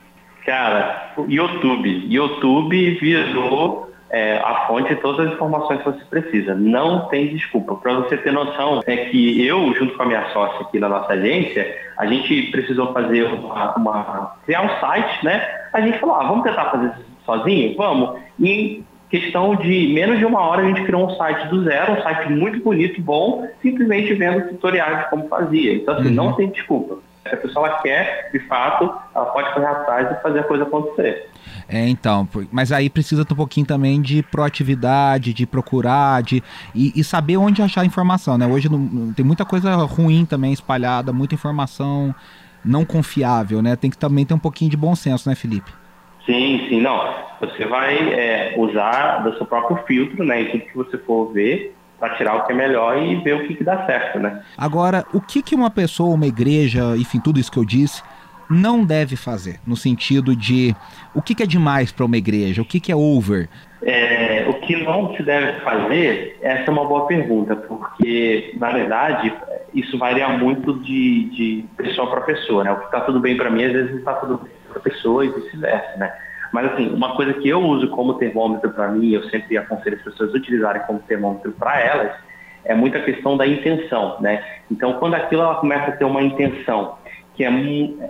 Cara, 0.44 1.14
YouTube. 1.28 2.06
YouTube 2.08 2.98
virou 2.98 3.87
é, 4.10 4.38
a 4.38 4.66
fonte 4.66 4.94
de 4.94 5.00
todas 5.00 5.26
as 5.26 5.32
informações 5.34 5.82
que 5.82 5.90
você 5.90 6.04
precisa. 6.06 6.54
Não 6.54 7.08
tem 7.08 7.28
desculpa. 7.28 7.74
Para 7.74 7.94
você 7.94 8.16
ter 8.16 8.32
noção, 8.32 8.80
é 8.86 8.96
que 8.96 9.46
eu, 9.46 9.74
junto 9.74 9.96
com 9.96 10.02
a 10.02 10.06
minha 10.06 10.28
sócia 10.30 10.60
aqui 10.62 10.78
na 10.78 10.88
nossa 10.88 11.12
agência, 11.12 11.76
a 11.96 12.06
gente 12.06 12.50
precisou 12.50 12.92
fazer 12.92 13.24
uma, 13.24 13.74
uma 13.76 14.36
criar 14.44 14.62
um 14.62 14.80
site, 14.80 15.24
né? 15.24 15.46
A 15.72 15.80
gente 15.80 15.98
falou, 15.98 16.16
ah, 16.16 16.26
vamos 16.26 16.44
tentar 16.44 16.66
fazer 16.66 16.86
isso 16.86 17.08
sozinho? 17.24 17.76
Vamos. 17.76 18.18
E 18.40 18.82
questão 19.10 19.54
de 19.56 19.88
menos 19.92 20.18
de 20.18 20.24
uma 20.24 20.40
hora 20.40 20.62
a 20.62 20.66
gente 20.66 20.84
criou 20.84 21.06
um 21.06 21.16
site 21.16 21.48
do 21.48 21.64
zero, 21.64 21.92
um 21.92 22.02
site 22.02 22.30
muito 22.30 22.62
bonito, 22.62 23.00
bom, 23.00 23.46
simplesmente 23.62 24.14
vendo 24.14 24.48
tutoriais 24.48 25.04
de 25.04 25.10
como 25.10 25.28
fazia. 25.28 25.74
Então, 25.74 25.94
assim, 25.94 26.08
uhum. 26.08 26.14
não 26.14 26.32
tem 26.34 26.48
desculpa. 26.48 26.98
Se 27.22 27.34
a 27.34 27.36
pessoa 27.36 27.70
quer, 27.82 28.30
de 28.32 28.38
fato, 28.40 28.94
ela 29.14 29.26
pode 29.26 29.52
correr 29.52 29.66
atrás 29.66 30.10
e 30.10 30.22
fazer 30.22 30.40
a 30.40 30.44
coisa 30.44 30.64
acontecer. 30.64 31.28
É, 31.68 31.88
então, 31.88 32.28
mas 32.50 32.72
aí 32.72 32.88
precisa 32.88 33.22
um 33.22 33.34
pouquinho 33.36 33.66
também 33.66 34.00
de 34.00 34.22
proatividade, 34.22 35.32
de 35.34 35.46
procurar, 35.46 36.22
de 36.22 36.42
e, 36.74 36.92
e 36.94 37.04
saber 37.04 37.36
onde 37.36 37.62
achar 37.62 37.84
informação, 37.84 38.38
né? 38.38 38.46
Hoje 38.46 38.68
não, 38.68 39.12
tem 39.12 39.24
muita 39.24 39.44
coisa 39.44 39.74
ruim 39.76 40.24
também 40.24 40.52
espalhada, 40.52 41.12
muita 41.12 41.34
informação 41.34 42.14
não 42.64 42.84
confiável, 42.84 43.62
né? 43.62 43.76
Tem 43.76 43.90
que 43.90 43.98
também 43.98 44.24
ter 44.24 44.34
um 44.34 44.38
pouquinho 44.38 44.70
de 44.70 44.76
bom 44.76 44.94
senso, 44.94 45.28
né, 45.28 45.34
Felipe? 45.34 45.70
Sim, 46.26 46.66
sim, 46.68 46.80
não. 46.80 47.00
Você 47.40 47.64
vai 47.66 47.96
é, 48.12 48.54
usar 48.58 49.22
do 49.22 49.34
seu 49.36 49.46
próprio 49.46 49.78
filtro, 49.86 50.24
né? 50.24 50.42
Em 50.42 50.50
tudo 50.50 50.64
que 50.64 50.76
você 50.76 50.98
for 50.98 51.32
ver, 51.32 51.74
para 51.98 52.16
tirar 52.16 52.36
o 52.36 52.46
que 52.46 52.52
é 52.52 52.54
melhor 52.54 53.02
e 53.02 53.16
ver 53.16 53.34
o 53.34 53.46
que, 53.46 53.54
que 53.54 53.64
dá 53.64 53.86
certo, 53.86 54.18
né? 54.18 54.42
Agora, 54.56 55.04
o 55.12 55.20
que, 55.20 55.42
que 55.42 55.54
uma 55.54 55.70
pessoa, 55.70 56.14
uma 56.14 56.26
igreja, 56.26 56.96
enfim, 56.96 57.18
tudo 57.18 57.40
isso 57.40 57.50
que 57.50 57.58
eu 57.58 57.64
disse, 57.64 58.02
não 58.50 58.84
deve 58.84 59.16
fazer? 59.16 59.60
No 59.66 59.76
sentido 59.76 60.34
de 60.34 60.74
o 61.14 61.20
que, 61.20 61.34
que 61.34 61.42
é 61.42 61.46
demais 61.46 61.92
para 61.92 62.04
uma 62.04 62.16
igreja? 62.16 62.62
O 62.62 62.64
que, 62.64 62.80
que 62.80 62.90
é 62.90 62.96
over? 62.96 63.48
É, 63.82 64.44
o 64.48 64.54
que 64.54 64.76
não 64.76 65.14
se 65.14 65.22
deve 65.22 65.60
fazer, 65.60 66.38
essa 66.42 66.64
é 66.64 66.70
uma 66.70 66.84
boa 66.84 67.06
pergunta, 67.06 67.54
porque, 67.54 68.54
na 68.58 68.70
verdade, 68.70 69.32
isso 69.72 69.96
varia 69.98 70.28
muito 70.30 70.74
de, 70.80 71.30
de 71.30 71.64
pessoa 71.76 72.10
para 72.10 72.22
pessoa. 72.22 72.64
Né? 72.64 72.72
O 72.72 72.78
que 72.78 72.86
está 72.86 73.00
tudo 73.00 73.20
bem 73.20 73.36
para 73.36 73.50
mim, 73.50 73.64
às 73.64 73.72
vezes 73.72 73.96
está 73.96 74.14
tudo 74.14 74.38
bem 74.38 74.52
para 74.68 74.78
a 74.78 74.82
pessoa 74.82 75.24
e 75.24 75.28
vice-versa. 75.28 75.96
Né? 75.96 76.12
Mas, 76.52 76.72
assim, 76.72 76.92
uma 76.92 77.14
coisa 77.14 77.34
que 77.34 77.48
eu 77.48 77.60
uso 77.60 77.88
como 77.88 78.14
termômetro 78.14 78.70
para 78.70 78.88
mim, 78.88 79.10
eu 79.10 79.22
sempre 79.30 79.56
aconselho 79.56 79.96
as 79.96 80.02
pessoas 80.02 80.34
a 80.34 80.38
utilizarem 80.38 80.82
como 80.82 80.98
termômetro 81.00 81.52
para 81.52 81.80
elas, 81.80 82.12
é 82.64 82.74
muita 82.74 83.00
questão 83.00 83.36
da 83.36 83.46
intenção. 83.46 84.20
Né? 84.20 84.42
Então, 84.70 84.94
quando 84.94 85.14
aquilo 85.14 85.42
ela 85.42 85.54
começa 85.56 85.90
a 85.90 85.96
ter 85.96 86.04
uma 86.04 86.22
intenção 86.22 86.97
que 87.38 87.44
é 87.44 87.48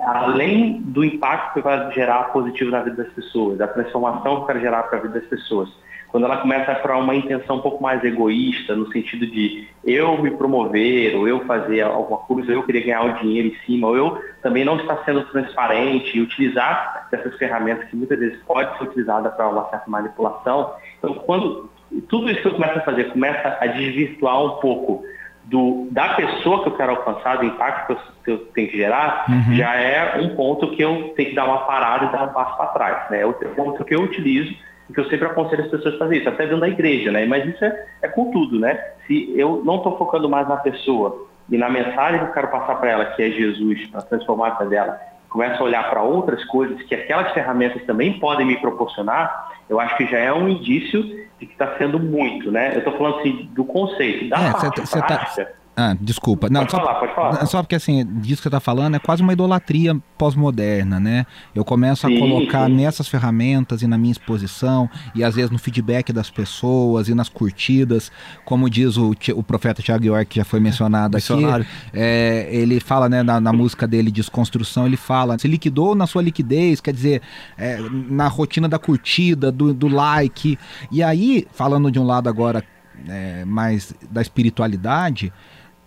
além 0.07 0.81
do 0.81 1.05
impacto 1.05 1.53
que 1.53 1.61
vai 1.61 1.93
gerar 1.93 2.33
positivo 2.33 2.71
na 2.71 2.81
vida 2.81 3.05
das 3.05 3.13
pessoas, 3.13 3.59
da 3.59 3.69
transformação 3.69 4.41
que 4.41 4.47
vai 4.55 4.59
gerar 4.59 4.85
para 4.85 4.99
a 4.99 5.03
vida 5.03 5.21
das 5.21 5.29
pessoas. 5.29 5.69
Quando 6.09 6.25
ela 6.25 6.39
começa 6.39 6.75
para 6.77 6.97
uma 6.97 7.15
intenção 7.15 7.57
um 7.57 7.61
pouco 7.61 7.83
mais 7.83 8.03
egoísta, 8.03 8.75
no 8.75 8.91
sentido 8.91 9.27
de 9.27 9.69
eu 9.85 10.17
me 10.23 10.31
promover, 10.31 11.15
ou 11.15 11.29
eu 11.29 11.45
fazer 11.45 11.83
alguma 11.83 12.21
coisa, 12.21 12.51
eu 12.51 12.63
querer 12.63 12.81
ganhar 12.81 13.05
o 13.05 13.19
dinheiro 13.19 13.49
em 13.49 13.67
cima, 13.67 13.89
ou 13.89 13.97
eu 13.99 14.19
também 14.43 14.65
não 14.65 14.79
estar 14.79 15.05
sendo 15.05 15.23
transparente 15.25 16.17
e 16.17 16.23
utilizar 16.23 17.07
dessas 17.11 17.37
ferramentas 17.37 17.87
que 17.91 17.97
muitas 17.97 18.19
vezes 18.19 18.39
pode 18.45 18.79
ser 18.79 18.85
utilizada 18.85 19.29
para 19.29 19.47
uma 19.47 19.69
certa 19.69 19.91
manipulação. 19.91 20.73
Então, 20.99 21.13
quando 21.13 21.69
tudo 22.09 22.31
isso 22.31 22.41
que 22.41 22.49
eu 22.49 22.55
começo 22.55 22.79
a 22.79 22.83
fazer 22.83 23.13
começa 23.13 23.59
a 23.61 23.67
desvirtuar 23.67 24.43
um 24.43 24.61
pouco 24.61 25.05
do, 25.49 25.89
da 25.91 26.11
pessoa 26.11 26.63
que 26.63 26.69
eu 26.69 26.77
quero 26.77 26.91
alcançar, 26.91 27.39
do 27.39 27.47
impacto 27.47 27.87
que 27.87 27.93
eu, 27.93 27.99
que 28.25 28.31
eu 28.31 28.39
tenho 28.53 28.69
que 28.69 28.77
gerar, 28.77 29.25
uhum. 29.29 29.55
já 29.55 29.75
é 29.77 30.21
um 30.21 30.37
ponto 30.37 30.71
que 30.73 30.83
eu 30.83 31.15
tenho 31.17 31.31
que 31.31 31.35
dar 31.35 31.47
uma 31.47 31.61
parada 31.61 32.05
e 32.05 32.13
dar 32.13 32.25
um 32.25 32.33
passo 32.33 32.57
para 32.57 32.67
trás. 32.67 33.11
Né? 33.11 33.23
É 33.23 33.27
o 33.27 33.33
ponto 33.33 33.83
que 33.85 33.95
eu 33.95 34.03
utilizo 34.03 34.55
e 34.89 34.93
que 34.93 35.01
eu 35.01 35.09
sempre 35.09 35.27
aconselho 35.27 35.65
as 35.65 35.71
pessoas 35.71 35.95
a 35.95 35.99
fazer 35.99 36.19
isso, 36.19 36.29
até 36.29 36.45
dentro 36.45 36.61
da 36.61 36.69
igreja, 36.69 37.11
né? 37.11 37.27
Mas 37.27 37.47
isso 37.47 37.65
é, 37.65 37.87
é 38.03 38.09
com 38.09 38.31
tudo, 38.31 38.59
né? 38.59 38.79
Se 39.07 39.33
eu 39.39 39.63
não 39.65 39.77
estou 39.77 39.97
focando 39.99 40.29
mais 40.29 40.49
na 40.49 40.57
pessoa 40.57 41.27
e 41.51 41.57
na 41.57 41.69
mensagem 41.69 42.19
que 42.21 42.27
eu 42.27 42.33
quero 42.33 42.49
passar 42.49 42.75
para 42.77 42.91
ela, 42.91 43.05
que 43.07 43.23
é 43.23 43.31
Jesus, 43.31 43.87
para 43.87 44.03
transformar 44.03 44.49
a 44.49 44.51
vida 44.51 44.67
dela, 44.67 45.01
começo 45.29 45.63
a 45.63 45.65
olhar 45.65 45.89
para 45.91 46.03
outras 46.03 46.45
coisas 46.47 46.81
que 46.83 46.95
aquelas 46.95 47.33
ferramentas 47.33 47.83
também 47.85 48.19
podem 48.19 48.47
me 48.47 48.57
proporcionar, 48.57 49.48
eu 49.69 49.81
acho 49.81 49.97
que 49.97 50.07
já 50.07 50.19
é 50.19 50.33
um 50.33 50.49
indício 50.49 51.03
de 51.39 51.47
que 51.47 51.53
está 51.53 51.77
sendo 51.79 51.99
muito, 51.99 52.51
né? 52.51 52.75
Eu 52.75 52.79
estou 52.79 52.97
falando 52.97 53.21
assim 53.21 53.49
do 53.53 53.65
conceito, 53.65 54.29
da 54.29 54.39
é, 54.39 54.53
parte 54.53 54.87
cê, 54.87 55.01
tá- 55.01 55.07
prática. 55.07 55.45
Tá... 55.45 55.58
Ah, 55.81 55.97
desculpa. 56.01 56.49
Não, 56.51 56.63
pode 56.63 56.73
só, 56.73 56.79
falar, 56.79 56.95
pode 56.97 57.15
falar. 57.15 57.47
Só 57.47 57.63
porque 57.63 57.77
assim, 57.77 58.05
disso 58.05 58.39
que 58.39 58.43
você 58.43 58.49
está 58.49 58.59
falando 58.59 58.97
é 58.97 58.99
quase 58.99 59.23
uma 59.23 59.33
idolatria 59.33 59.97
pós-moderna, 60.19 60.99
né? 60.99 61.25
Eu 61.55 61.65
começo 61.65 62.05
sim, 62.05 62.17
a 62.17 62.19
colocar 62.19 62.67
sim. 62.67 62.75
nessas 62.75 63.07
ferramentas 63.07 63.81
e 63.81 63.87
na 63.87 63.97
minha 63.97 64.11
exposição, 64.11 64.91
e 65.15 65.23
às 65.23 65.37
vezes 65.37 65.53
no 65.53 65.59
feedback 65.59 66.13
das 66.13 66.31
pessoas 66.31 67.09
e 67.09 67.15
nas 67.15 67.29
curtidas, 67.29 68.11
como 68.45 68.69
diz 68.69 68.97
o, 68.97 69.15
o 69.37 69.43
profeta 69.45 69.81
Tiago 69.81 70.05
York, 70.05 70.27
que 70.27 70.37
já 70.41 70.45
foi 70.45 70.59
mencionado 70.59 71.17
aqui, 71.17 71.45
é, 71.95 72.49
ele 72.51 72.81
fala 72.81 73.09
né, 73.09 73.23
na, 73.23 73.41
na, 73.41 73.53
música 73.53 73.87
dele, 73.87 74.11
Desconstrução, 74.11 74.85
ele 74.85 74.97
fala, 74.97 75.39
se 75.39 75.47
liquidou 75.47 75.95
na 75.95 76.09
sua 76.09 76.23
liquidez, 76.23 76.81
quer 76.81 76.93
dizer, 76.93 77.23
é, 77.57 77.79
na 78.11 78.27
rotina 78.27 78.69
da 78.69 78.81
curtida, 78.81 79.53
do, 79.53 79.73
do 79.73 79.87
like. 79.87 80.59
E 80.91 81.05
aí, 81.05 81.47
falando 81.53 81.89
de 81.89 82.01
um 82.01 82.05
lado 82.05 82.29
agora 82.29 82.65
é, 83.07 83.45
mais 83.45 83.95
da 84.11 84.21
espiritualidade, 84.21 85.33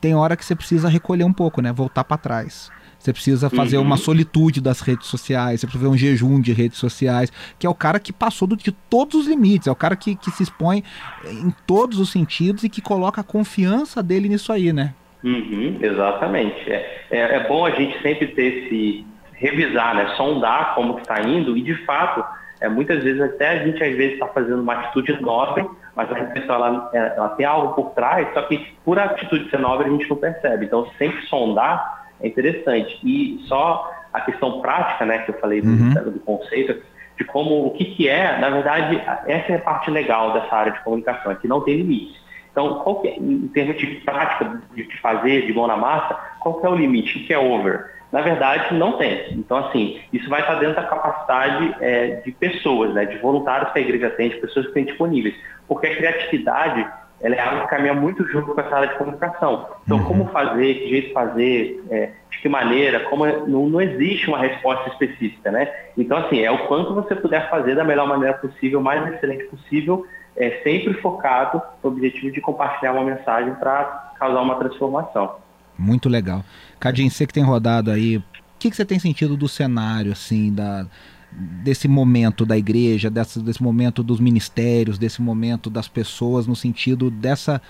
tem 0.01 0.15
hora 0.15 0.35
que 0.35 0.43
você 0.43 0.55
precisa 0.55 0.89
recolher 0.89 1.23
um 1.23 1.31
pouco, 1.31 1.61
né? 1.61 1.71
Voltar 1.71 2.03
para 2.03 2.17
trás. 2.17 2.71
Você 2.97 3.13
precisa 3.13 3.49
fazer 3.49 3.77
uhum. 3.77 3.83
uma 3.83 3.97
solitude 3.97 4.61
das 4.61 4.79
redes 4.79 5.07
sociais, 5.07 5.59
você 5.59 5.65
precisa 5.65 5.85
fazer 5.85 5.95
um 5.95 5.97
jejum 5.97 6.39
de 6.39 6.53
redes 6.53 6.77
sociais, 6.77 7.31
que 7.57 7.65
é 7.65 7.69
o 7.69 7.73
cara 7.73 7.99
que 7.99 8.13
passou 8.13 8.47
do, 8.47 8.55
de 8.55 8.71
todos 8.71 9.21
os 9.21 9.27
limites, 9.27 9.67
é 9.67 9.71
o 9.71 9.75
cara 9.75 9.95
que, 9.95 10.15
que 10.15 10.29
se 10.29 10.43
expõe 10.43 10.83
em 11.25 11.51
todos 11.65 11.99
os 11.99 12.11
sentidos 12.11 12.63
e 12.63 12.69
que 12.69 12.79
coloca 12.79 13.21
a 13.21 13.23
confiança 13.23 14.03
dele 14.03 14.29
nisso 14.29 14.53
aí, 14.53 14.71
né? 14.71 14.93
Uhum, 15.23 15.79
exatamente. 15.81 16.69
É, 16.69 17.07
é, 17.09 17.19
é, 17.37 17.47
bom 17.47 17.65
a 17.65 17.71
gente 17.71 17.99
sempre 18.03 18.27
ter 18.27 18.65
esse 18.65 19.05
revisar, 19.33 19.95
né? 19.95 20.13
Sondar 20.15 20.75
como 20.75 20.99
está 20.99 21.21
indo 21.21 21.57
e 21.57 21.61
de 21.63 21.75
fato, 21.85 22.23
é, 22.61 22.69
muitas 22.69 23.03
vezes 23.03 23.21
até 23.21 23.49
a 23.49 23.65
gente 23.65 23.83
às 23.83 23.95
vezes 23.95 24.13
está 24.13 24.27
fazendo 24.27 24.61
uma 24.61 24.73
atitude 24.75 25.21
nobre 25.21 25.67
mas 25.95 26.11
a 26.11 26.15
pessoa 26.25 26.55
ela, 26.55 26.89
ela 26.93 27.29
tem 27.29 27.45
algo 27.45 27.73
por 27.73 27.91
trás, 27.91 28.27
só 28.33 28.41
que 28.43 28.73
por 28.83 28.97
atitude 28.97 29.49
ser 29.49 29.59
nova 29.59 29.83
a 29.83 29.89
gente 29.89 30.09
não 30.09 30.17
percebe. 30.17 30.65
Então, 30.65 30.87
sempre 30.97 31.21
sondar 31.27 32.05
é 32.21 32.27
interessante. 32.27 32.99
E 33.03 33.43
só 33.47 33.91
a 34.13 34.21
questão 34.21 34.61
prática, 34.61 35.05
né, 35.05 35.19
que 35.19 35.31
eu 35.31 35.39
falei 35.39 35.61
do, 35.61 35.69
uhum. 35.69 35.93
do 36.11 36.19
conceito, 36.21 36.81
de 37.17 37.25
como 37.25 37.65
o 37.65 37.71
que, 37.71 37.85
que 37.85 38.07
é, 38.07 38.39
na 38.39 38.49
verdade, 38.49 39.01
essa 39.27 39.51
é 39.51 39.55
a 39.55 39.61
parte 39.61 39.91
legal 39.91 40.33
dessa 40.33 40.55
área 40.55 40.71
de 40.71 40.79
comunicação, 40.79 41.31
é 41.31 41.35
que 41.35 41.47
não 41.47 41.61
tem 41.61 41.77
limite. 41.77 42.19
Então, 42.51 42.79
qual 42.79 43.01
é, 43.05 43.15
em 43.17 43.47
termos 43.49 43.77
de 43.77 43.87
prática, 43.87 44.61
de 44.73 44.97
fazer, 44.99 45.45
de 45.45 45.53
mão 45.53 45.67
na 45.67 45.77
massa, 45.77 46.13
qual 46.39 46.59
é 46.63 46.69
o 46.69 46.75
limite? 46.75 47.19
O 47.19 47.27
que 47.27 47.33
é 47.33 47.39
over? 47.39 47.85
Na 48.11 48.21
verdade, 48.21 48.73
não 48.73 48.97
tem. 48.97 49.33
Então, 49.33 49.57
assim, 49.57 49.99
isso 50.11 50.29
vai 50.29 50.41
estar 50.41 50.55
dentro 50.55 50.75
da 50.75 50.83
capacidade 50.83 51.75
é, 51.79 52.21
de 52.25 52.31
pessoas, 52.31 52.93
né, 52.93 53.05
de 53.05 53.17
voluntários 53.17 53.71
que 53.71 53.79
a 53.79 53.81
igreja 53.81 54.09
tem, 54.09 54.29
de 54.29 54.35
pessoas 54.35 54.67
que 54.67 54.73
têm 54.73 54.85
disponíveis. 54.85 55.35
Porque 55.67 55.87
a 55.87 55.95
criatividade 55.95 56.85
ela 57.21 57.35
é 57.35 57.39
algo 57.39 57.61
que 57.61 57.67
caminha 57.67 57.93
muito 57.93 58.25
junto 58.27 58.53
com 58.53 58.59
essa 58.59 58.75
área 58.75 58.87
de 58.89 58.95
comunicação. 58.95 59.67
Então, 59.85 59.97
uhum. 59.97 60.05
como 60.05 60.25
fazer, 60.29 60.73
que 60.73 60.89
jeito 60.89 61.13
fazer, 61.13 61.83
é, 61.91 62.09
de 62.31 62.39
que 62.39 62.49
maneira, 62.49 62.99
como 63.01 63.25
é, 63.25 63.37
não, 63.45 63.69
não, 63.69 63.79
existe 63.79 64.27
uma 64.27 64.39
resposta 64.39 64.89
específica, 64.89 65.51
né? 65.51 65.71
Então, 65.95 66.17
assim, 66.17 66.41
é 66.41 66.49
o 66.49 66.67
quanto 66.67 66.95
você 66.95 67.15
puder 67.15 67.47
fazer 67.49 67.75
da 67.75 67.83
melhor 67.83 68.07
maneira 68.07 68.33
possível, 68.33 68.81
mais 68.81 69.13
excelente 69.13 69.45
possível, 69.45 70.05
é, 70.35 70.61
sempre 70.63 70.93
focado 70.95 71.61
no 71.83 71.91
objetivo 71.91 72.31
de 72.31 72.41
compartilhar 72.41 72.93
uma 72.93 73.03
mensagem 73.03 73.53
para 73.55 74.13
causar 74.17 74.41
uma 74.41 74.55
transformação. 74.55 75.35
Muito 75.81 76.07
legal. 76.07 76.45
Cadinho, 76.79 77.09
você 77.09 77.25
que 77.25 77.33
tem 77.33 77.43
rodado 77.43 77.89
aí, 77.89 78.17
o 78.17 78.23
que, 78.59 78.69
que 78.69 78.75
você 78.75 78.85
tem 78.85 78.99
sentido 78.99 79.35
do 79.35 79.47
cenário, 79.47 80.11
assim, 80.11 80.53
da, 80.53 80.85
desse 81.31 81.87
momento 81.87 82.45
da 82.45 82.57
igreja, 82.57 83.09
dessa, 83.09 83.41
desse 83.41 83.63
momento 83.63 84.03
dos 84.03 84.19
ministérios, 84.19 84.99
desse 84.99 85.21
momento 85.21 85.69
das 85.69 85.87
pessoas, 85.87 86.45
no 86.45 86.55
sentido 86.55 87.09
dessa 87.09 87.61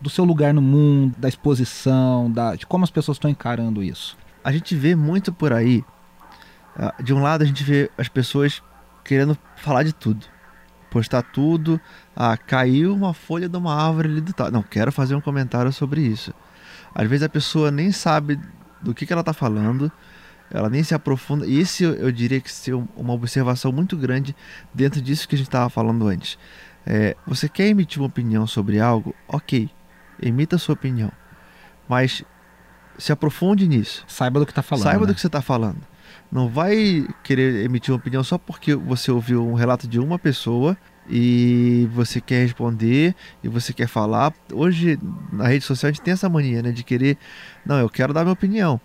do 0.00 0.08
seu 0.08 0.24
lugar 0.24 0.54
no 0.54 0.62
mundo, 0.62 1.14
da 1.18 1.28
exposição, 1.28 2.30
da, 2.30 2.54
de 2.54 2.64
como 2.64 2.84
as 2.84 2.90
pessoas 2.90 3.16
estão 3.16 3.30
encarando 3.30 3.82
isso? 3.82 4.16
A 4.44 4.52
gente 4.52 4.74
vê 4.76 4.94
muito 4.94 5.32
por 5.32 5.52
aí. 5.52 5.84
Ah, 6.76 6.94
de 7.02 7.12
um 7.12 7.20
lado, 7.20 7.42
a 7.42 7.44
gente 7.44 7.64
vê 7.64 7.90
as 7.98 8.08
pessoas 8.08 8.62
querendo 9.04 9.36
falar 9.56 9.82
de 9.82 9.92
tudo, 9.92 10.24
postar 10.88 11.22
tudo. 11.22 11.80
Ah, 12.14 12.36
caiu 12.36 12.94
uma 12.94 13.12
folha 13.12 13.48
de 13.48 13.56
uma 13.56 13.74
árvore 13.74 14.08
ali 14.08 14.20
do 14.20 14.32
tal. 14.32 14.52
Não, 14.52 14.62
quero 14.62 14.92
fazer 14.92 15.16
um 15.16 15.20
comentário 15.20 15.72
sobre 15.72 16.00
isso. 16.00 16.32
Às 16.94 17.08
vezes 17.08 17.22
a 17.22 17.28
pessoa 17.28 17.70
nem 17.70 17.92
sabe 17.92 18.38
do 18.80 18.94
que, 18.94 19.06
que 19.06 19.12
ela 19.12 19.20
está 19.20 19.32
falando, 19.32 19.90
ela 20.50 20.70
nem 20.70 20.82
se 20.82 20.94
aprofunda. 20.94 21.46
E 21.46 21.58
esse 21.58 21.84
eu 21.84 22.10
diria 22.10 22.40
que 22.40 22.50
ser 22.50 22.74
uma 22.74 23.12
observação 23.12 23.70
muito 23.72 23.96
grande 23.96 24.34
dentro 24.72 25.00
disso 25.00 25.28
que 25.28 25.34
a 25.34 25.38
gente 25.38 25.48
estava 25.48 25.68
falando 25.68 26.06
antes. 26.06 26.38
É, 26.86 27.16
você 27.26 27.48
quer 27.48 27.66
emitir 27.66 28.00
uma 28.00 28.08
opinião 28.08 28.46
sobre 28.46 28.80
algo? 28.80 29.14
Ok, 29.26 29.68
emita 30.22 30.56
a 30.56 30.58
sua 30.58 30.72
opinião. 30.72 31.12
Mas 31.88 32.24
se 32.98 33.12
aprofunde 33.12 33.68
nisso. 33.68 34.04
Saiba 34.08 34.40
do 34.40 34.46
que 34.46 34.52
está 34.52 34.62
falando. 34.62 34.84
Saiba 34.84 35.00
né? 35.00 35.06
do 35.06 35.14
que 35.14 35.20
você 35.20 35.26
está 35.26 35.42
falando. 35.42 35.80
Não 36.30 36.48
vai 36.48 37.06
querer 37.22 37.64
emitir 37.64 37.92
uma 37.92 37.98
opinião 37.98 38.24
só 38.24 38.38
porque 38.38 38.74
você 38.74 39.10
ouviu 39.10 39.46
um 39.46 39.54
relato 39.54 39.86
de 39.86 39.98
uma 39.98 40.18
pessoa 40.18 40.76
e 41.08 41.88
você 41.92 42.20
quer 42.20 42.42
responder 42.42 43.14
e 43.42 43.48
você 43.48 43.72
quer 43.72 43.88
falar. 43.88 44.32
Hoje 44.52 44.98
na 45.32 45.48
rede 45.48 45.64
social 45.64 45.88
a 45.88 45.92
gente 45.92 46.02
tem 46.02 46.12
essa 46.12 46.28
mania, 46.28 46.62
né, 46.62 46.70
de 46.70 46.84
querer, 46.84 47.16
não, 47.64 47.78
eu 47.78 47.88
quero 47.88 48.12
dar 48.12 48.22
minha 48.22 48.32
opinião. 48.32 48.80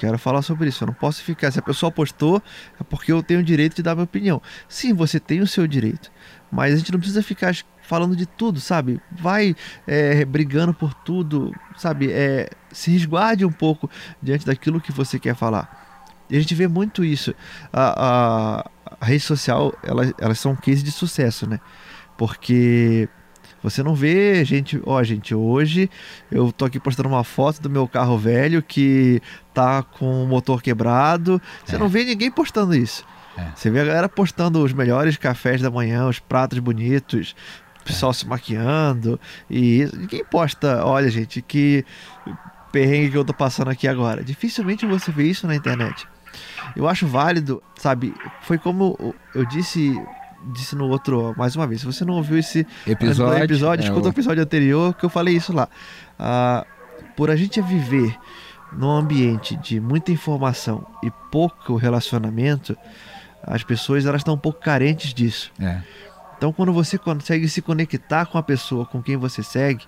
Quero 0.00 0.18
falar 0.18 0.40
sobre 0.40 0.66
isso. 0.70 0.82
Eu 0.82 0.86
não 0.86 0.94
posso 0.94 1.22
ficar. 1.22 1.50
Se 1.50 1.58
a 1.58 1.62
pessoa 1.62 1.92
postou, 1.92 2.42
é 2.80 2.82
porque 2.82 3.12
eu 3.12 3.22
tenho 3.22 3.40
o 3.40 3.42
direito 3.42 3.76
de 3.76 3.82
dar 3.82 3.94
minha 3.94 4.04
opinião. 4.04 4.40
Sim, 4.66 4.94
você 4.94 5.20
tem 5.20 5.42
o 5.42 5.46
seu 5.46 5.66
direito. 5.66 6.10
Mas 6.50 6.72
a 6.72 6.78
gente 6.78 6.90
não 6.90 6.98
precisa 6.98 7.22
ficar 7.22 7.54
falando 7.82 8.16
de 8.16 8.24
tudo, 8.24 8.60
sabe? 8.60 8.98
Vai 9.12 9.54
é, 9.86 10.24
brigando 10.24 10.72
por 10.72 10.94
tudo, 10.94 11.54
sabe? 11.76 12.10
É, 12.10 12.48
se 12.72 12.90
resguarde 12.90 13.44
um 13.44 13.52
pouco 13.52 13.90
diante 14.22 14.46
daquilo 14.46 14.80
que 14.80 14.90
você 14.90 15.18
quer 15.18 15.34
falar. 15.34 15.89
E 16.30 16.36
a 16.36 16.40
gente 16.40 16.54
vê 16.54 16.68
muito 16.68 17.04
isso. 17.04 17.34
A, 17.72 18.60
a, 18.60 18.70
a 19.00 19.04
rede 19.04 19.20
social, 19.20 19.74
elas, 19.82 20.12
elas 20.18 20.38
são 20.38 20.52
um 20.52 20.56
case 20.56 20.82
de 20.82 20.92
sucesso, 20.92 21.48
né? 21.48 21.60
Porque 22.16 23.08
você 23.62 23.82
não 23.82 23.94
vê 23.94 24.44
gente, 24.44 24.80
ó, 24.86 25.02
gente, 25.02 25.34
hoje 25.34 25.90
eu 26.30 26.50
tô 26.50 26.64
aqui 26.64 26.80
postando 26.80 27.08
uma 27.08 27.24
foto 27.24 27.60
do 27.60 27.68
meu 27.68 27.86
carro 27.86 28.16
velho 28.16 28.62
que 28.62 29.20
tá 29.52 29.82
com 29.82 30.24
o 30.24 30.26
motor 30.26 30.62
quebrado. 30.62 31.40
Você 31.64 31.76
é. 31.76 31.78
não 31.78 31.88
vê 31.88 32.04
ninguém 32.04 32.30
postando 32.30 32.74
isso. 32.74 33.04
É. 33.36 33.48
Você 33.54 33.70
vê 33.70 33.80
a 33.80 33.84
galera 33.84 34.08
postando 34.08 34.62
os 34.62 34.72
melhores 34.72 35.16
cafés 35.16 35.60
da 35.60 35.70
manhã, 35.70 36.08
os 36.08 36.18
pratos 36.18 36.58
bonitos, 36.58 37.34
pessoal 37.84 38.10
é. 38.10 38.14
se 38.14 38.26
maquiando. 38.26 39.20
E 39.48 39.88
ninguém 39.94 40.24
posta, 40.24 40.84
olha, 40.84 41.10
gente, 41.10 41.42
que 41.42 41.84
perrengue 42.72 43.10
que 43.10 43.16
eu 43.18 43.24
tô 43.24 43.34
passando 43.34 43.68
aqui 43.68 43.86
agora. 43.86 44.24
Dificilmente 44.24 44.86
você 44.86 45.10
vê 45.10 45.24
isso 45.24 45.46
na 45.46 45.54
internet. 45.54 46.06
Eu 46.76 46.88
acho 46.88 47.06
válido, 47.06 47.62
sabe? 47.76 48.14
Foi 48.42 48.58
como 48.58 49.14
eu 49.34 49.44
disse 49.44 50.00
disse 50.52 50.74
no 50.74 50.88
outro, 50.88 51.34
mais 51.36 51.54
uma 51.54 51.66
vez, 51.66 51.80
se 51.80 51.86
você 51.86 52.04
não 52.04 52.14
ouviu 52.14 52.38
esse 52.38 52.66
episódio, 52.86 53.44
episódio 53.44 53.84
é 53.84 53.88
escuta 53.88 54.08
o 54.08 54.10
episódio 54.10 54.42
anterior 54.42 54.94
que 54.94 55.04
eu 55.04 55.10
falei 55.10 55.36
isso 55.36 55.52
lá. 55.52 55.68
Ah, 56.18 56.64
por 57.16 57.30
a 57.30 57.36
gente 57.36 57.60
viver 57.60 58.16
num 58.72 58.90
ambiente 58.90 59.56
de 59.56 59.80
muita 59.80 60.12
informação 60.12 60.86
e 61.02 61.10
pouco 61.30 61.76
relacionamento, 61.76 62.76
as 63.42 63.62
pessoas 63.62 64.06
elas 64.06 64.20
estão 64.20 64.34
um 64.34 64.38
pouco 64.38 64.60
carentes 64.60 65.12
disso. 65.12 65.52
É. 65.60 65.80
Então, 66.36 66.52
quando 66.52 66.72
você 66.72 66.96
consegue 66.96 67.48
se 67.48 67.60
conectar 67.60 68.24
com 68.26 68.38
a 68.38 68.42
pessoa 68.42 68.86
com 68.86 69.02
quem 69.02 69.16
você 69.16 69.42
segue, 69.42 69.84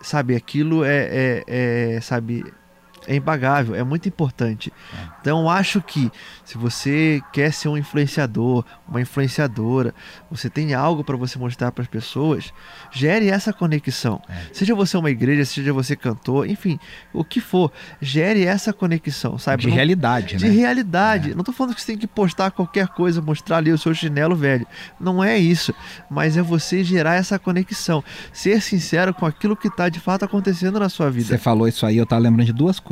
sabe, 0.00 0.36
aquilo 0.36 0.84
é, 0.84 1.08
é, 1.10 1.44
é 1.96 2.00
sabe, 2.00 2.44
é 3.06 3.16
impagável, 3.16 3.74
é 3.74 3.82
muito 3.82 4.08
importante. 4.08 4.72
É. 4.92 5.08
Então, 5.20 5.48
acho 5.48 5.80
que 5.80 6.10
se 6.44 6.58
você 6.58 7.22
quer 7.32 7.52
ser 7.52 7.68
um 7.68 7.76
influenciador, 7.76 8.64
uma 8.88 9.00
influenciadora, 9.00 9.94
você 10.30 10.50
tem 10.50 10.74
algo 10.74 11.02
para 11.02 11.16
você 11.16 11.38
mostrar 11.38 11.72
para 11.72 11.82
as 11.82 11.88
pessoas, 11.88 12.52
gere 12.90 13.28
essa 13.28 13.52
conexão. 13.52 14.20
É. 14.28 14.34
Seja 14.52 14.74
você 14.74 14.96
uma 14.96 15.10
igreja, 15.10 15.44
seja 15.44 15.72
você 15.72 15.96
cantor, 15.96 16.48
enfim, 16.48 16.78
o 17.12 17.24
que 17.24 17.40
for, 17.40 17.72
gere 18.00 18.44
essa 18.44 18.72
conexão, 18.72 19.38
sabe? 19.38 19.62
De 19.62 19.68
Não, 19.68 19.74
realidade, 19.74 20.36
de 20.36 20.44
né? 20.44 20.50
De 20.50 20.56
realidade. 20.56 21.30
É. 21.30 21.34
Não 21.34 21.40
estou 21.40 21.54
falando 21.54 21.74
que 21.74 21.80
você 21.80 21.88
tem 21.88 21.98
que 21.98 22.06
postar 22.06 22.50
qualquer 22.50 22.88
coisa, 22.88 23.20
mostrar 23.20 23.58
ali 23.58 23.72
o 23.72 23.78
seu 23.78 23.94
chinelo 23.94 24.36
velho. 24.36 24.66
Não 24.98 25.22
é 25.22 25.38
isso. 25.38 25.74
Mas 26.10 26.36
é 26.36 26.42
você 26.42 26.84
gerar 26.84 27.14
essa 27.14 27.38
conexão. 27.38 28.02
Ser 28.32 28.60
sincero 28.60 29.14
com 29.14 29.26
aquilo 29.26 29.56
que 29.56 29.68
está 29.68 29.88
de 29.88 30.00
fato 30.00 30.24
acontecendo 30.24 30.78
na 30.78 30.88
sua 30.88 31.10
vida. 31.10 31.28
Você 31.28 31.38
falou 31.38 31.68
isso 31.68 31.86
aí, 31.86 31.96
eu 31.96 32.04
estava 32.04 32.22
lembrando 32.22 32.46
de 32.46 32.52
duas 32.52 32.78
coisas 32.78 32.89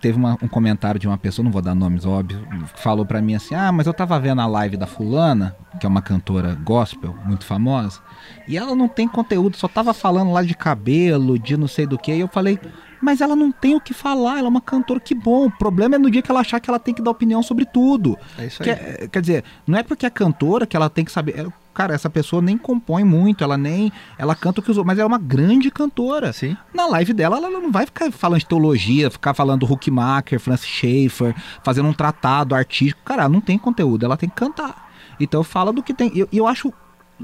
teve 0.00 0.18
uma, 0.18 0.38
um 0.42 0.48
comentário 0.48 1.00
de 1.00 1.06
uma 1.06 1.18
pessoa, 1.18 1.44
não 1.44 1.50
vou 1.50 1.62
dar 1.62 1.74
nomes 1.74 2.04
óbvio, 2.04 2.46
que 2.74 2.80
falou 2.80 3.04
para 3.04 3.20
mim 3.20 3.34
assim: 3.34 3.54
"Ah, 3.54 3.72
mas 3.72 3.86
eu 3.86 3.94
tava 3.94 4.18
vendo 4.20 4.40
a 4.40 4.46
live 4.46 4.76
da 4.76 4.86
fulana, 4.86 5.56
que 5.80 5.86
é 5.86 5.88
uma 5.88 6.02
cantora 6.02 6.54
gospel 6.54 7.14
muito 7.24 7.44
famosa, 7.44 8.00
e 8.46 8.56
ela 8.56 8.74
não 8.74 8.88
tem 8.88 9.08
conteúdo, 9.08 9.56
só 9.56 9.68
tava 9.68 9.92
falando 9.92 10.32
lá 10.32 10.42
de 10.42 10.54
cabelo, 10.54 11.38
de 11.38 11.56
não 11.56 11.68
sei 11.68 11.86
do 11.86 11.98
que". 11.98 12.14
E 12.14 12.20
eu 12.20 12.28
falei: 12.28 12.58
"Mas 13.00 13.20
ela 13.20 13.34
não 13.34 13.50
tem 13.50 13.74
o 13.74 13.80
que 13.80 13.94
falar, 13.94 14.38
ela 14.38 14.46
é 14.46 14.50
uma 14.50 14.60
cantora, 14.60 15.00
que 15.00 15.14
bom. 15.14 15.46
O 15.46 15.50
problema 15.50 15.96
é 15.96 15.98
no 15.98 16.10
dia 16.10 16.22
que 16.22 16.30
ela 16.30 16.40
achar 16.40 16.60
que 16.60 16.70
ela 16.70 16.78
tem 16.78 16.94
que 16.94 17.02
dar 17.02 17.10
opinião 17.10 17.42
sobre 17.42 17.64
tudo". 17.64 18.18
É 18.38 18.46
isso 18.46 18.62
aí. 18.62 18.68
Quer, 18.68 19.08
quer 19.08 19.20
dizer, 19.20 19.44
não 19.66 19.78
é 19.78 19.82
porque 19.82 20.06
é 20.06 20.10
cantora 20.10 20.66
que 20.66 20.76
ela 20.76 20.90
tem 20.90 21.04
que 21.04 21.12
saber 21.12 21.46
cara, 21.76 21.94
essa 21.94 22.08
pessoa 22.08 22.40
nem 22.40 22.56
compõe 22.56 23.04
muito, 23.04 23.44
ela 23.44 23.58
nem. 23.58 23.92
Ela 24.16 24.34
canta 24.34 24.60
o 24.60 24.62
que 24.62 24.70
os 24.70 24.78
outros, 24.78 24.86
mas 24.86 24.98
ela 24.98 25.04
é 25.04 25.12
uma 25.12 25.18
grande 25.18 25.70
cantora. 25.70 26.32
Sim. 26.32 26.56
Na 26.72 26.86
live 26.86 27.12
dela, 27.12 27.36
ela 27.36 27.50
não 27.50 27.70
vai 27.70 27.84
ficar 27.84 28.10
falando 28.10 28.40
de 28.40 28.46
teologia, 28.46 29.10
ficar 29.10 29.34
falando 29.34 29.70
Huckmacher, 29.70 30.40
Francis 30.40 30.66
Schaeffer, 30.66 31.34
fazendo 31.62 31.86
um 31.86 31.92
tratado 31.92 32.54
artístico. 32.54 33.02
Cara, 33.04 33.24
ela 33.24 33.28
não 33.28 33.42
tem 33.42 33.58
conteúdo, 33.58 34.06
ela 34.06 34.16
tem 34.16 34.28
que 34.28 34.34
cantar. 34.34 34.90
Então 35.20 35.44
fala 35.44 35.70
do 35.70 35.82
que 35.82 35.92
tem. 35.92 36.10
E 36.14 36.20
eu, 36.20 36.28
eu 36.32 36.46
acho 36.46 36.72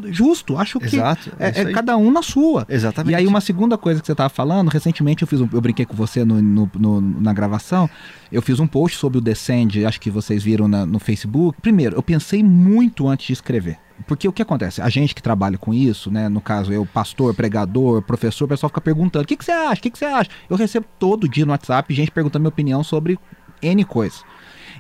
justo. 0.06 0.56
Acho 0.56 0.78
que 0.78 0.96
Exato, 0.96 1.32
é, 1.38 1.48
é, 1.48 1.60
é 1.62 1.72
cada 1.72 1.96
um 1.96 2.10
na 2.10 2.22
sua. 2.22 2.66
Exatamente. 2.68 3.12
E 3.12 3.14
aí, 3.16 3.26
uma 3.26 3.40
segunda 3.40 3.76
coisa 3.76 4.00
que 4.00 4.06
você 4.06 4.12
estava 4.12 4.30
falando, 4.30 4.68
recentemente 4.68 5.22
eu 5.22 5.28
fiz 5.28 5.40
um, 5.40 5.48
eu 5.52 5.60
brinquei 5.60 5.84
com 5.84 5.94
você 5.94 6.24
no, 6.24 6.40
no, 6.40 6.70
no, 6.74 7.00
na 7.00 7.32
gravação, 7.32 7.88
eu 8.30 8.40
fiz 8.40 8.58
um 8.60 8.66
post 8.66 8.98
sobre 8.98 9.18
o 9.18 9.20
Descend, 9.20 9.84
acho 9.84 10.00
que 10.00 10.10
vocês 10.10 10.42
viram 10.42 10.66
na, 10.68 10.86
no 10.86 10.98
Facebook. 10.98 11.60
Primeiro, 11.60 11.96
eu 11.96 12.02
pensei 12.02 12.42
muito 12.42 13.08
antes 13.08 13.26
de 13.26 13.32
escrever. 13.32 13.78
Porque 14.06 14.26
o 14.26 14.32
que 14.32 14.42
acontece? 14.42 14.82
A 14.82 14.88
gente 14.88 15.14
que 15.14 15.22
trabalha 15.22 15.56
com 15.56 15.72
isso, 15.72 16.10
né? 16.10 16.28
No 16.28 16.40
caso, 16.40 16.72
eu, 16.72 16.84
pastor, 16.84 17.34
pregador, 17.34 18.02
professor, 18.02 18.46
o 18.46 18.48
pessoal 18.48 18.68
fica 18.68 18.80
perguntando: 18.80 19.24
o 19.24 19.28
que, 19.28 19.36
que 19.36 19.44
você 19.44 19.52
acha? 19.52 19.78
O 19.78 19.82
que, 19.82 19.90
que 19.90 19.98
você 19.98 20.06
acha? 20.06 20.30
Eu 20.50 20.56
recebo 20.56 20.86
todo 20.98 21.28
dia 21.28 21.44
no 21.44 21.52
WhatsApp 21.52 21.94
gente 21.94 22.10
perguntando 22.10 22.42
minha 22.42 22.48
opinião 22.48 22.82
sobre 22.82 23.18
N 23.60 23.84
coisas. 23.84 24.24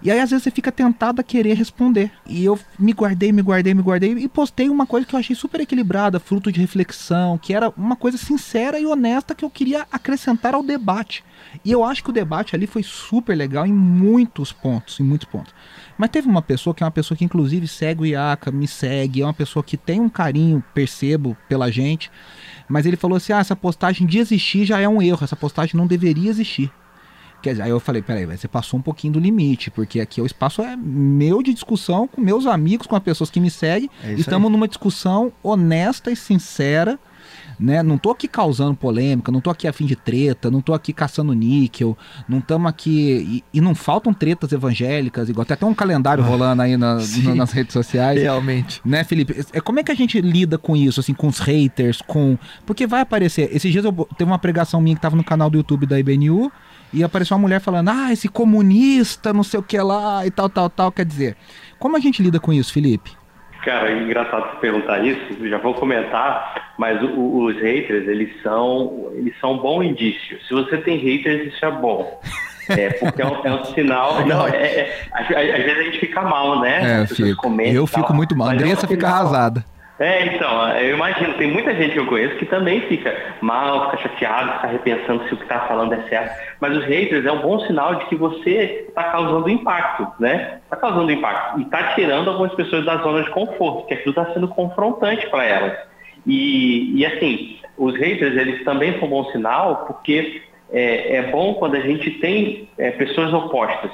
E 0.02 0.10
aí, 0.10 0.18
às 0.18 0.30
vezes, 0.30 0.42
você 0.42 0.50
fica 0.50 0.72
tentado 0.72 1.20
a 1.20 1.24
querer 1.24 1.54
responder. 1.54 2.10
E 2.26 2.44
eu 2.44 2.58
me 2.76 2.92
guardei, 2.92 3.30
me 3.30 3.40
guardei, 3.40 3.72
me 3.72 3.82
guardei 3.82 4.12
e 4.12 4.28
postei 4.28 4.68
uma 4.68 4.84
coisa 4.84 5.06
que 5.06 5.14
eu 5.14 5.18
achei 5.18 5.36
super 5.36 5.60
equilibrada, 5.60 6.18
fruto 6.18 6.50
de 6.50 6.60
reflexão, 6.60 7.38
que 7.38 7.54
era 7.54 7.72
uma 7.76 7.94
coisa 7.94 8.18
sincera 8.18 8.80
e 8.80 8.86
honesta 8.86 9.34
que 9.34 9.44
eu 9.44 9.50
queria 9.50 9.86
acrescentar 9.92 10.54
ao 10.54 10.62
debate. 10.62 11.24
E 11.64 11.70
eu 11.70 11.84
acho 11.84 12.02
que 12.02 12.10
o 12.10 12.12
debate 12.12 12.56
ali 12.56 12.66
foi 12.66 12.82
super 12.82 13.36
legal 13.36 13.64
em 13.64 13.72
muitos 13.72 14.52
pontos, 14.52 14.98
em 14.98 15.04
muitos 15.04 15.28
pontos. 15.28 15.54
Mas 15.96 16.10
teve 16.10 16.28
uma 16.28 16.42
pessoa 16.42 16.74
que 16.74 16.82
é 16.82 16.86
uma 16.86 16.90
pessoa 16.90 17.16
que 17.16 17.24
inclusive 17.24 17.68
segue 17.68 18.02
o 18.02 18.06
IACA, 18.06 18.50
me 18.50 18.66
segue, 18.66 19.22
é 19.22 19.24
uma 19.24 19.32
pessoa 19.32 19.62
que 19.62 19.76
tem 19.76 20.00
um 20.00 20.08
carinho, 20.08 20.64
percebo, 20.74 21.36
pela 21.48 21.70
gente. 21.70 22.10
Mas 22.68 22.86
ele 22.86 22.96
falou 22.96 23.16
assim: 23.16 23.32
ah, 23.32 23.38
essa 23.38 23.54
postagem 23.54 24.06
de 24.06 24.18
existir 24.18 24.64
já 24.64 24.80
é 24.80 24.88
um 24.88 25.00
erro, 25.00 25.22
essa 25.22 25.36
postagem 25.36 25.76
não 25.76 25.86
deveria 25.86 26.30
existir. 26.30 26.72
Quer 27.42 27.50
dizer, 27.50 27.62
aí 27.62 27.70
eu 27.70 27.80
falei, 27.80 28.00
peraí, 28.02 28.24
você 28.24 28.48
passou 28.48 28.78
um 28.78 28.82
pouquinho 28.82 29.14
do 29.14 29.20
limite, 29.20 29.70
porque 29.70 30.00
aqui 30.00 30.20
o 30.20 30.26
espaço 30.26 30.62
é 30.62 30.76
meu 30.76 31.42
de 31.42 31.52
discussão 31.52 32.06
com 32.06 32.20
meus 32.20 32.46
amigos, 32.46 32.86
com 32.86 32.96
as 32.96 33.02
pessoas 33.02 33.30
que 33.30 33.40
me 33.40 33.50
seguem. 33.50 33.90
É 34.04 34.12
Estamos 34.12 34.46
aí. 34.46 34.52
numa 34.52 34.68
discussão 34.68 35.32
honesta 35.42 36.10
e 36.10 36.16
sincera 36.16 36.98
né? 37.58 37.82
Não 37.82 37.96
tô 37.96 38.10
aqui 38.10 38.26
causando 38.26 38.74
polêmica, 38.74 39.30
não 39.30 39.40
tô 39.40 39.50
aqui 39.50 39.68
a 39.68 39.72
fim 39.72 39.86
de 39.86 39.96
treta, 39.96 40.50
não 40.50 40.60
tô 40.60 40.74
aqui 40.74 40.92
caçando 40.92 41.32
níquel, 41.32 41.96
não 42.28 42.38
estamos 42.38 42.68
aqui. 42.68 43.42
E, 43.52 43.58
e, 43.58 43.60
não 43.60 43.74
faltam 43.74 44.12
tretas 44.12 44.52
evangélicas, 44.52 45.28
igual 45.28 45.44
tem 45.44 45.54
até 45.54 45.64
um 45.64 45.74
calendário 45.74 46.22
rolando 46.24 46.62
aí 46.62 46.76
na, 46.76 46.96
no, 47.22 47.34
nas 47.34 47.52
redes 47.52 47.72
sociais. 47.72 48.20
Realmente. 48.20 48.80
Né, 48.84 49.04
Felipe? 49.04 49.46
É, 49.52 49.60
como 49.60 49.80
é 49.80 49.82
que 49.82 49.92
a 49.92 49.94
gente 49.94 50.20
lida 50.20 50.58
com 50.58 50.76
isso, 50.76 51.00
assim, 51.00 51.14
com 51.14 51.28
os 51.28 51.38
haters, 51.38 52.02
com. 52.02 52.36
Porque 52.66 52.86
vai 52.86 53.00
aparecer. 53.00 53.48
Esses 53.54 53.70
dias 53.70 53.84
eu 53.84 53.92
teve 54.16 54.30
uma 54.30 54.38
pregação 54.38 54.80
minha 54.80 54.96
que 54.96 55.02
tava 55.02 55.16
no 55.16 55.24
canal 55.24 55.48
do 55.48 55.56
YouTube 55.56 55.86
da 55.86 55.98
IBNU. 55.98 56.50
E 56.92 57.02
apareceu 57.02 57.36
uma 57.36 57.42
mulher 57.42 57.60
falando, 57.60 57.88
ah, 57.88 58.12
esse 58.12 58.28
comunista, 58.28 59.32
não 59.32 59.42
sei 59.42 59.58
o 59.58 59.62
que 59.62 59.78
lá, 59.78 60.26
e 60.26 60.30
tal, 60.30 60.48
tal, 60.48 60.68
tal. 60.68 60.92
Quer 60.92 61.06
dizer, 61.06 61.36
como 61.78 61.96
a 61.96 62.00
gente 62.00 62.22
lida 62.22 62.38
com 62.38 62.52
isso, 62.52 62.72
Felipe? 62.72 63.12
Cara, 63.64 63.90
é 63.90 64.02
engraçado 64.02 64.50
você 64.50 64.56
perguntar 64.56 65.04
isso, 65.04 65.48
já 65.48 65.56
vou 65.58 65.72
comentar, 65.74 66.74
mas 66.76 67.00
o, 67.02 67.44
os 67.44 67.56
haters, 67.56 68.08
eles 68.08 68.30
são, 68.42 69.10
eles 69.14 69.32
são 69.40 69.52
um 69.52 69.58
bom 69.58 69.82
indício. 69.82 70.36
Se 70.48 70.52
você 70.52 70.78
tem 70.78 70.98
haters, 70.98 71.54
isso 71.54 71.64
é 71.64 71.70
bom. 71.70 72.20
É, 72.68 72.90
porque 72.90 73.20
é 73.20 73.26
um, 73.26 73.44
é 73.44 73.52
um 73.52 73.64
sinal. 73.64 74.22
Não, 74.24 74.46
é, 74.46 74.54
é, 74.56 75.08
às, 75.12 75.26
vezes 75.26 75.78
a 75.78 75.82
gente 75.82 75.98
fica 75.98 76.22
mal, 76.22 76.60
né? 76.60 77.02
É, 77.02 77.06
fico. 77.08 77.60
Eu 77.60 77.86
fico 77.88 78.14
muito 78.14 78.36
mal. 78.36 78.50
Andressa 78.50 78.82
é 78.82 78.86
um 78.86 78.88
fica 78.88 79.08
arrasada. 79.08 79.64
É, 80.02 80.34
então, 80.34 80.68
eu 80.78 80.96
imagino, 80.96 81.34
tem 81.34 81.48
muita 81.48 81.72
gente 81.76 81.92
que 81.92 82.00
eu 82.00 82.06
conheço 82.06 82.34
que 82.34 82.44
também 82.44 82.80
fica 82.88 83.16
mal, 83.40 83.88
fica 83.92 84.08
chateado, 84.08 84.54
fica 84.54 84.66
repensando 84.66 85.28
se 85.28 85.34
o 85.34 85.36
que 85.36 85.44
está 85.44 85.60
falando 85.60 85.92
é 85.94 86.02
certo. 86.08 86.56
Mas 86.60 86.76
os 86.76 86.84
haters 86.86 87.24
é 87.24 87.30
um 87.30 87.40
bom 87.40 87.60
sinal 87.60 87.94
de 87.94 88.06
que 88.06 88.16
você 88.16 88.86
está 88.88 89.04
causando 89.04 89.48
impacto, 89.48 90.08
né? 90.18 90.58
Está 90.64 90.76
causando 90.76 91.12
impacto. 91.12 91.60
E 91.60 91.62
está 91.62 91.94
tirando 91.94 92.28
algumas 92.28 92.52
pessoas 92.54 92.84
da 92.84 92.96
zona 92.96 93.22
de 93.22 93.30
conforto, 93.30 93.86
que 93.86 93.94
aquilo 93.94 94.10
está 94.10 94.34
sendo 94.34 94.48
confrontante 94.48 95.30
para 95.30 95.44
elas. 95.44 95.78
E, 96.26 96.98
e 96.98 97.06
assim, 97.06 97.60
os 97.78 97.94
haters, 97.96 98.36
eles 98.36 98.64
também 98.64 98.98
são 98.98 99.06
um 99.06 99.10
bom 99.10 99.30
sinal, 99.30 99.84
porque 99.86 100.42
é, 100.72 101.18
é 101.18 101.22
bom 101.30 101.54
quando 101.54 101.76
a 101.76 101.80
gente 101.80 102.10
tem 102.18 102.68
é, 102.76 102.90
pessoas 102.90 103.32
opostas. 103.32 103.92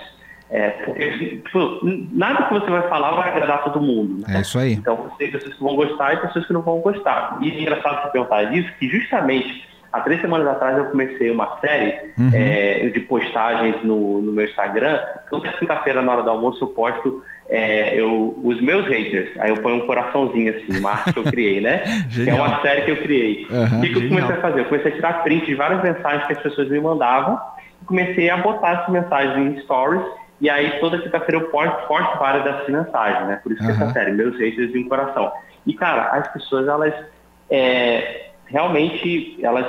É, 0.50 0.70
tipo, 1.44 1.80
nada 2.10 2.44
que 2.44 2.54
você 2.54 2.70
vai 2.70 2.88
falar 2.88 3.12
vai 3.12 3.28
agradar 3.28 3.64
todo 3.64 3.80
mundo. 3.80 4.26
Né? 4.26 4.38
É 4.38 4.40
isso 4.40 4.58
aí. 4.58 4.72
Então, 4.72 5.10
tem 5.18 5.30
pessoas 5.30 5.54
que 5.54 5.62
vão 5.62 5.76
gostar 5.76 6.14
e 6.14 6.16
pessoas 6.18 6.46
que 6.46 6.52
não 6.52 6.62
vão 6.62 6.80
gostar. 6.80 7.38
E 7.42 7.50
é 7.50 7.60
engraçado 7.60 8.02
você 8.02 8.08
perguntar 8.10 8.44
disso, 8.44 8.68
que 8.78 8.88
justamente 8.88 9.68
há 9.92 10.00
três 10.00 10.20
semanas 10.20 10.46
atrás 10.46 10.78
eu 10.78 10.86
comecei 10.86 11.30
uma 11.30 11.58
série 11.60 12.12
uhum. 12.18 12.30
é, 12.32 12.88
de 12.88 13.00
postagens 13.00 13.82
no, 13.84 14.22
no 14.22 14.32
meu 14.32 14.46
Instagram. 14.46 14.98
Toda 15.28 15.52
quinta-feira, 15.52 16.00
na 16.00 16.12
hora 16.12 16.22
do 16.22 16.30
almoço, 16.30 16.64
eu 16.64 16.68
posto 16.68 17.22
é, 17.48 17.98
eu, 17.98 18.38
os 18.42 18.60
meus 18.60 18.86
haters. 18.86 19.30
Aí 19.38 19.50
eu 19.50 19.56
ponho 19.58 19.76
um 19.76 19.86
coraçãozinho 19.86 20.54
assim, 20.54 20.78
uma 20.78 20.92
arte 20.92 21.12
que 21.12 21.18
eu 21.18 21.24
criei, 21.24 21.60
né? 21.60 21.82
que 22.12 22.28
é 22.28 22.34
uma 22.34 22.60
série 22.60 22.82
que 22.82 22.90
eu 22.90 22.96
criei. 22.98 23.46
Uhum, 23.50 23.78
o 23.78 23.80
que, 23.80 23.88
que 23.88 23.96
eu 23.96 24.08
comecei 24.08 24.34
a 24.34 24.40
fazer? 24.40 24.60
Eu 24.60 24.64
comecei 24.66 24.92
a 24.92 24.94
tirar 24.94 25.22
print 25.22 25.46
de 25.46 25.54
várias 25.54 25.82
mensagens 25.82 26.26
que 26.26 26.32
as 26.34 26.42
pessoas 26.42 26.68
me 26.68 26.80
mandavam 26.80 27.40
e 27.82 27.84
comecei 27.86 28.28
a 28.30 28.36
botar 28.36 28.72
essas 28.72 28.88
mensagens 28.88 29.56
em 29.56 29.60
stories 29.62 30.04
e 30.40 30.48
aí 30.48 30.78
toda 30.78 30.98
quinta-feira 30.98 31.42
eu 31.42 31.48
posto, 31.48 31.86
posto 31.88 32.18
várias 32.18 32.44
dessas 32.44 32.68
mensagens, 32.68 33.26
né? 33.26 33.40
Por 33.42 33.52
isso 33.52 33.60
que 33.60 33.68
uhum. 33.68 33.74
essa 33.74 33.92
série, 33.92 34.12
meus 34.12 34.36
haters 34.38 34.72
de 34.72 34.78
um 34.78 34.88
coração. 34.88 35.32
E, 35.66 35.74
cara, 35.74 36.10
as 36.10 36.28
pessoas, 36.32 36.68
elas 36.68 36.94
é, 37.50 38.30
realmente, 38.46 39.38
elas 39.42 39.66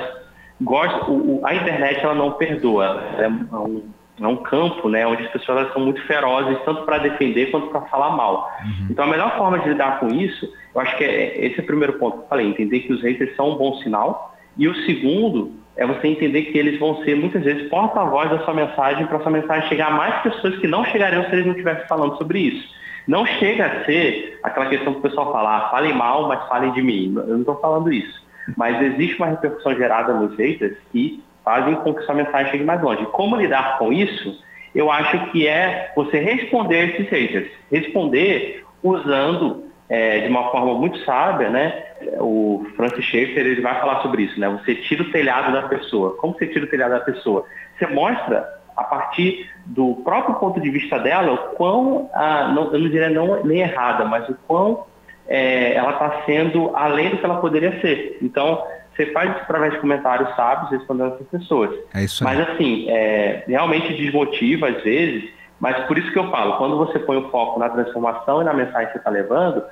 gostam, 0.60 1.10
o, 1.10 1.40
a 1.44 1.54
internet, 1.54 2.04
ela 2.04 2.14
não 2.14 2.32
perdoa. 2.32 3.02
É 3.18 3.28
um, 3.28 3.90
é 4.20 4.26
um 4.26 4.36
campo, 4.36 4.88
né, 4.88 5.06
onde 5.06 5.24
as 5.24 5.30
pessoas 5.32 5.58
elas 5.58 5.72
são 5.72 5.82
muito 5.82 6.00
ferozes, 6.06 6.58
tanto 6.64 6.82
para 6.82 6.98
defender 6.98 7.50
quanto 7.50 7.68
para 7.68 7.80
falar 7.82 8.10
mal. 8.10 8.50
Uhum. 8.62 8.86
Então, 8.90 9.06
a 9.06 9.08
melhor 9.08 9.36
forma 9.36 9.58
de 9.58 9.70
lidar 9.70 9.98
com 9.98 10.08
isso, 10.08 10.52
eu 10.74 10.80
acho 10.80 10.96
que 10.96 11.04
é, 11.04 11.46
esse 11.46 11.58
é 11.58 11.62
o 11.62 11.66
primeiro 11.66 11.94
ponto 11.94 12.18
que 12.18 12.24
eu 12.24 12.28
falei, 12.28 12.46
entender 12.46 12.80
que 12.80 12.92
os 12.92 13.02
haters 13.02 13.34
são 13.34 13.50
um 13.50 13.56
bom 13.56 13.74
sinal. 13.78 14.36
E 14.56 14.68
o 14.68 14.74
segundo 14.84 15.59
é 15.76 15.86
você 15.86 16.08
entender 16.08 16.42
que 16.42 16.58
eles 16.58 16.78
vão 16.78 17.02
ser 17.04 17.16
muitas 17.16 17.42
vezes 17.42 17.68
porta-voz 17.68 18.30
da 18.30 18.40
sua 18.44 18.54
mensagem 18.54 19.06
para 19.06 19.20
sua 19.20 19.30
mensagem 19.30 19.68
chegar 19.68 19.88
a 19.88 19.94
mais 19.94 20.22
pessoas 20.22 20.58
que 20.58 20.66
não 20.66 20.84
chegariam 20.84 21.24
se 21.24 21.32
eles 21.32 21.46
não 21.46 21.52
estivessem 21.52 21.86
falando 21.86 22.16
sobre 22.18 22.40
isso. 22.40 22.68
Não 23.06 23.24
chega 23.24 23.66
a 23.66 23.84
ser 23.84 24.38
aquela 24.42 24.66
questão 24.66 24.92
que 24.92 24.98
o 24.98 25.02
pessoal 25.02 25.32
fala, 25.32 25.56
ah, 25.56 25.70
falem 25.70 25.94
mal, 25.94 26.28
mas 26.28 26.46
falem 26.48 26.72
de 26.72 26.82
mim. 26.82 27.14
Eu 27.16 27.28
não 27.28 27.40
estou 27.40 27.56
falando 27.56 27.92
isso. 27.92 28.20
Mas 28.56 28.80
existe 28.82 29.16
uma 29.16 29.28
repercussão 29.28 29.74
gerada 29.74 30.12
nos 30.12 30.36
haters 30.36 30.76
que 30.92 31.22
fazem 31.44 31.74
com 31.76 31.94
que 31.94 32.02
sua 32.02 32.14
mensagem 32.14 32.52
chegue 32.52 32.64
mais 32.64 32.82
longe. 32.82 33.06
Como 33.06 33.36
lidar 33.36 33.78
com 33.78 33.92
isso? 33.92 34.38
Eu 34.74 34.90
acho 34.90 35.30
que 35.30 35.46
é 35.46 35.92
você 35.96 36.18
responder 36.18 36.90
esses 36.90 37.08
haters. 37.08 37.50
Responder 37.70 38.64
usando 38.82 39.64
é, 39.90 40.20
de 40.20 40.28
uma 40.28 40.50
forma 40.52 40.74
muito 40.74 41.04
sábia, 41.04 41.50
né? 41.50 41.82
O 42.20 42.64
Francis 42.76 43.04
Schaeffer 43.04 43.44
ele 43.44 43.60
vai 43.60 43.78
falar 43.80 44.00
sobre 44.02 44.22
isso, 44.22 44.38
né? 44.38 44.48
Você 44.48 44.76
tira 44.76 45.02
o 45.02 45.10
telhado 45.10 45.52
da 45.52 45.62
pessoa. 45.62 46.16
Como 46.18 46.32
você 46.32 46.46
tira 46.46 46.64
o 46.64 46.68
telhado 46.68 46.92
da 46.92 47.00
pessoa? 47.00 47.44
Você 47.76 47.86
mostra 47.88 48.48
a 48.76 48.84
partir 48.84 49.50
do 49.66 49.96
próprio 49.96 50.36
ponto 50.36 50.60
de 50.60 50.70
vista 50.70 50.96
dela 50.98 51.32
o 51.32 51.38
quão, 51.56 52.08
ah, 52.14 52.52
não, 52.54 52.72
eu 52.72 52.78
não 52.78 52.88
diria 52.88 53.10
não, 53.10 53.44
nem 53.44 53.60
errada, 53.62 54.04
mas 54.04 54.28
o 54.28 54.36
quão 54.46 54.86
é, 55.26 55.74
ela 55.74 55.90
está 55.90 56.22
sendo 56.24 56.70
além 56.74 57.10
do 57.10 57.18
que 57.18 57.24
ela 57.24 57.40
poderia 57.40 57.80
ser. 57.80 58.16
Então, 58.22 58.62
você 58.94 59.06
faz 59.06 59.30
isso 59.32 59.40
através 59.40 59.72
de 59.72 59.80
comentários 59.80 60.34
sábios 60.36 60.70
respondendo 60.70 61.14
essas 61.14 61.26
pessoas. 61.26 61.76
É 61.94 62.04
isso 62.04 62.26
aí. 62.26 62.36
Mas 62.36 62.48
assim, 62.48 62.88
é, 62.88 63.42
realmente 63.48 63.92
desmotiva 63.92 64.68
às 64.68 64.82
vezes, 64.84 65.28
mas 65.58 65.84
por 65.86 65.98
isso 65.98 66.10
que 66.12 66.18
eu 66.18 66.30
falo, 66.30 66.56
quando 66.58 66.78
você 66.78 66.98
põe 67.00 67.16
o 67.16 67.28
foco 67.28 67.58
na 67.58 67.68
transformação 67.68 68.40
e 68.40 68.44
na 68.44 68.54
mensagem 68.54 68.86
que 68.86 68.92
você 68.92 68.98
está 68.98 69.10
levando, 69.10 69.62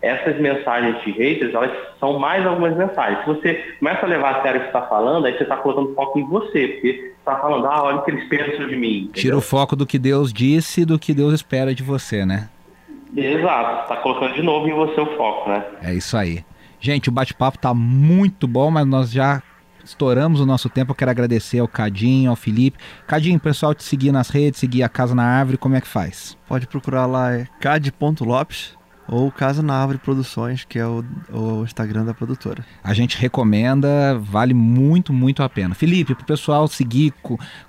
essas 0.00 0.38
mensagens 0.40 1.02
de 1.04 1.10
haters, 1.10 1.52
elas 1.52 1.70
são 1.98 2.18
mais 2.18 2.46
algumas 2.46 2.76
mensagens. 2.76 3.20
Se 3.20 3.26
você 3.26 3.54
começa 3.78 4.06
a 4.06 4.08
levar 4.08 4.36
a 4.36 4.42
sério 4.42 4.60
o 4.60 4.62
que 4.62 4.68
está 4.68 4.82
falando, 4.82 5.26
aí 5.26 5.36
você 5.36 5.42
está 5.42 5.56
colocando 5.56 5.94
foco 5.94 6.18
em 6.18 6.24
você, 6.24 6.68
porque 6.68 7.14
está 7.18 7.36
falando, 7.36 7.66
ah, 7.66 7.82
olha 7.82 7.96
o 7.96 8.04
que 8.04 8.12
eles 8.12 8.28
pensam 8.28 8.68
de 8.68 8.76
mim. 8.76 8.96
Entendeu? 8.96 9.12
Tira 9.12 9.36
o 9.36 9.40
foco 9.40 9.74
do 9.74 9.86
que 9.86 9.98
Deus 9.98 10.32
disse 10.32 10.82
e 10.82 10.84
do 10.84 10.98
que 10.98 11.12
Deus 11.12 11.34
espera 11.34 11.74
de 11.74 11.82
você, 11.82 12.24
né? 12.24 12.48
Exato, 13.16 13.82
está 13.82 13.96
colocando 13.96 14.34
de 14.34 14.42
novo 14.42 14.68
em 14.68 14.74
você 14.74 15.00
o 15.00 15.16
foco, 15.16 15.50
né? 15.50 15.64
É 15.82 15.94
isso 15.94 16.16
aí. 16.16 16.44
Gente, 16.80 17.08
o 17.08 17.12
bate-papo 17.12 17.56
está 17.56 17.74
muito 17.74 18.46
bom, 18.46 18.70
mas 18.70 18.86
nós 18.86 19.10
já 19.10 19.42
estouramos 19.82 20.40
o 20.40 20.46
nosso 20.46 20.68
tempo. 20.68 20.92
Eu 20.92 20.94
quero 20.94 21.10
agradecer 21.10 21.58
ao 21.58 21.66
Cadinho, 21.66 22.30
ao 22.30 22.36
Felipe. 22.36 22.78
Cadinho, 23.06 23.40
pessoal 23.40 23.74
te 23.74 23.82
seguir 23.82 24.12
nas 24.12 24.28
redes, 24.28 24.60
seguir 24.60 24.84
a 24.84 24.88
Casa 24.88 25.14
na 25.14 25.24
Árvore, 25.24 25.56
como 25.56 25.74
é 25.74 25.80
que 25.80 25.88
faz? 25.88 26.36
Pode 26.46 26.68
procurar 26.68 27.06
lá, 27.06 27.34
é 27.34 27.48
cad.lopes 27.58 28.77
ou 29.10 29.32
Casa 29.32 29.62
na 29.62 29.74
Árvore 29.74 29.98
Produções, 29.98 30.64
que 30.64 30.78
é 30.78 30.86
o, 30.86 31.02
o, 31.32 31.64
Instagram 31.64 32.04
da 32.04 32.12
produtora. 32.12 32.62
A 32.84 32.92
gente 32.92 33.18
recomenda, 33.18 34.18
vale 34.18 34.52
muito, 34.52 35.12
muito 35.12 35.42
a 35.42 35.48
pena. 35.48 35.74
Felipe, 35.74 36.14
para 36.14 36.22
o 36.22 36.26
pessoal 36.26 36.68
seguir, 36.68 37.14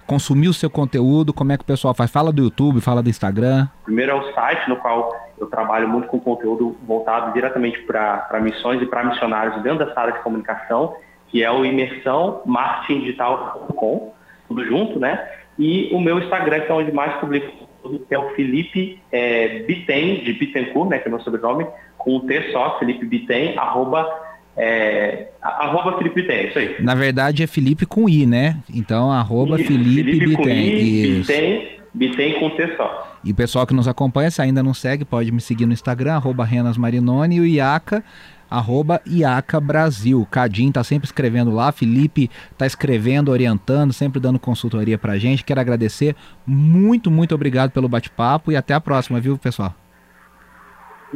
consumir 0.06 0.50
o 0.50 0.54
seu 0.54 0.70
conteúdo, 0.70 1.34
como 1.34 1.54
é 1.54 1.58
que 1.58 1.64
o 1.64 1.68
pessoal 1.68 1.94
faz? 1.94 2.12
Fala 2.12 2.32
do 2.32 2.44
YouTube, 2.44 2.82
fala 2.82 3.02
do 3.02 3.10
Instagram. 3.10 3.68
Primeiro 3.86 4.12
é 4.12 4.16
o 4.16 4.34
site 4.34 4.68
no 4.68 4.76
qual 4.76 5.16
eu 5.40 5.48
trabalho 5.48 5.88
muito 5.88 6.10
com 6.10 6.20
conteúdo 6.20 6.76
voltado 6.86 7.32
diretamente 7.34 7.82
para 7.84 8.40
missões 8.42 8.82
e 8.82 8.86
para 8.86 9.06
missionários 9.06 9.64
dentro 9.64 9.86
dessa 9.86 9.98
área 10.00 10.14
de 10.14 10.20
comunicação, 10.20 10.96
que 11.30 11.42
é 11.42 11.50
o 11.50 11.64
imersãomarketingdigital.com, 11.64 14.14
tudo 14.48 14.66
junto, 14.66 15.00
né? 15.00 15.28
E 15.58 15.90
o 15.94 16.00
meu 16.00 16.20
Instagram, 16.20 16.60
que 16.62 16.72
é 16.72 16.76
onde 16.76 16.92
mais 16.92 17.16
publico 17.20 17.69
que 18.08 18.14
é 18.14 18.20
o 18.20 18.30
Felipe 18.36 19.00
é, 19.12 19.60
Biten, 19.60 20.24
de 20.24 20.34
Bittencourt, 20.34 20.90
né, 20.90 21.00
que 21.00 21.08
é 21.08 21.12
meu 21.12 21.20
sobrenome, 21.22 21.66
com 21.98 22.18
um 22.18 22.20
T 22.22 22.52
só, 22.52 22.78
Felipe 22.80 23.06
Biten, 23.06 23.58
arroba, 23.58 24.08
é, 24.56 25.28
arroba 25.42 25.98
Felipe 25.98 26.22
Biten, 26.22 26.48
isso 26.48 26.60
aí. 26.60 26.76
Na 26.80 26.96
verdade 26.96 27.44
é 27.44 27.48
Felipe 27.48 27.86
com 27.86 28.10
I, 28.10 28.26
né? 28.26 28.58
Então, 28.74 29.12
arroba 29.12 29.58
Felipe, 29.58 30.04
Felipe 30.04 30.26
Biten. 30.28 30.36
Com 30.36 30.50
I, 30.50 31.20
Biten, 31.20 31.68
Biten 31.94 32.40
com 32.40 32.50
T 32.52 32.76
só. 32.76 33.18
E 33.24 33.32
o 33.32 33.36
pessoal 33.36 33.68
que 33.68 33.74
nos 33.74 33.88
acompanha, 33.88 34.32
se 34.32 34.42
ainda 34.42 34.64
não 34.64 34.74
segue, 34.74 35.04
pode 35.04 35.32
me 35.32 35.42
seguir 35.42 35.66
no 35.66 35.74
Instagram, 35.74 36.14
arroba 36.14 36.46
Renas 36.46 36.78
Marinoni 36.78 37.38
e 37.38 37.40
o 37.42 37.46
Iaca 37.46 38.04
arroba 38.50 39.02
IACA 39.06 39.60
Brasil. 39.60 40.28
Cadim 40.30 40.72
tá 40.72 40.84
sempre 40.84 41.06
escrevendo 41.06 41.52
lá, 41.52 41.72
Felipe 41.72 42.30
tá 42.58 42.66
escrevendo, 42.66 43.30
orientando, 43.30 43.94
sempre 43.94 44.20
dando 44.20 44.40
consultoria 44.40 44.98
pra 44.98 45.18
gente. 45.18 45.44
Quero 45.44 45.60
agradecer. 45.60 46.16
Muito, 46.46 47.12
muito 47.12 47.36
obrigado 47.36 47.72
pelo 47.72 47.88
bate-papo 47.88 48.52
e 48.52 48.56
até 48.56 48.74
a 48.74 48.82
próxima, 48.82 49.20
viu, 49.20 49.38
pessoal? 49.38 49.74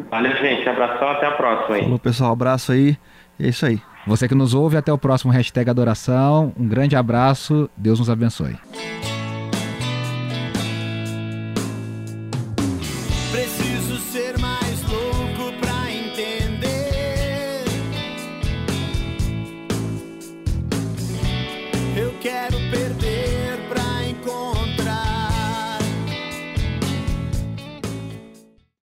Valeu, 0.09 0.35
gente. 0.37 0.67
Abração, 0.67 1.07
até 1.09 1.27
a 1.27 1.31
próxima 1.31 1.75
aí. 1.75 1.83
Falou, 1.83 1.99
pessoal. 1.99 2.33
Abraço 2.33 2.71
aí. 2.71 2.97
É 3.39 3.47
isso 3.47 3.65
aí. 3.65 3.79
Você 4.05 4.27
que 4.27 4.35
nos 4.35 4.53
ouve, 4.53 4.75
até 4.75 4.91
o 4.91 4.97
próximo 4.97 5.31
hashtag 5.31 5.69
Adoração. 5.69 6.53
Um 6.57 6.67
grande 6.67 6.95
abraço. 6.95 7.69
Deus 7.77 7.99
nos 7.99 8.09
abençoe. 8.09 8.57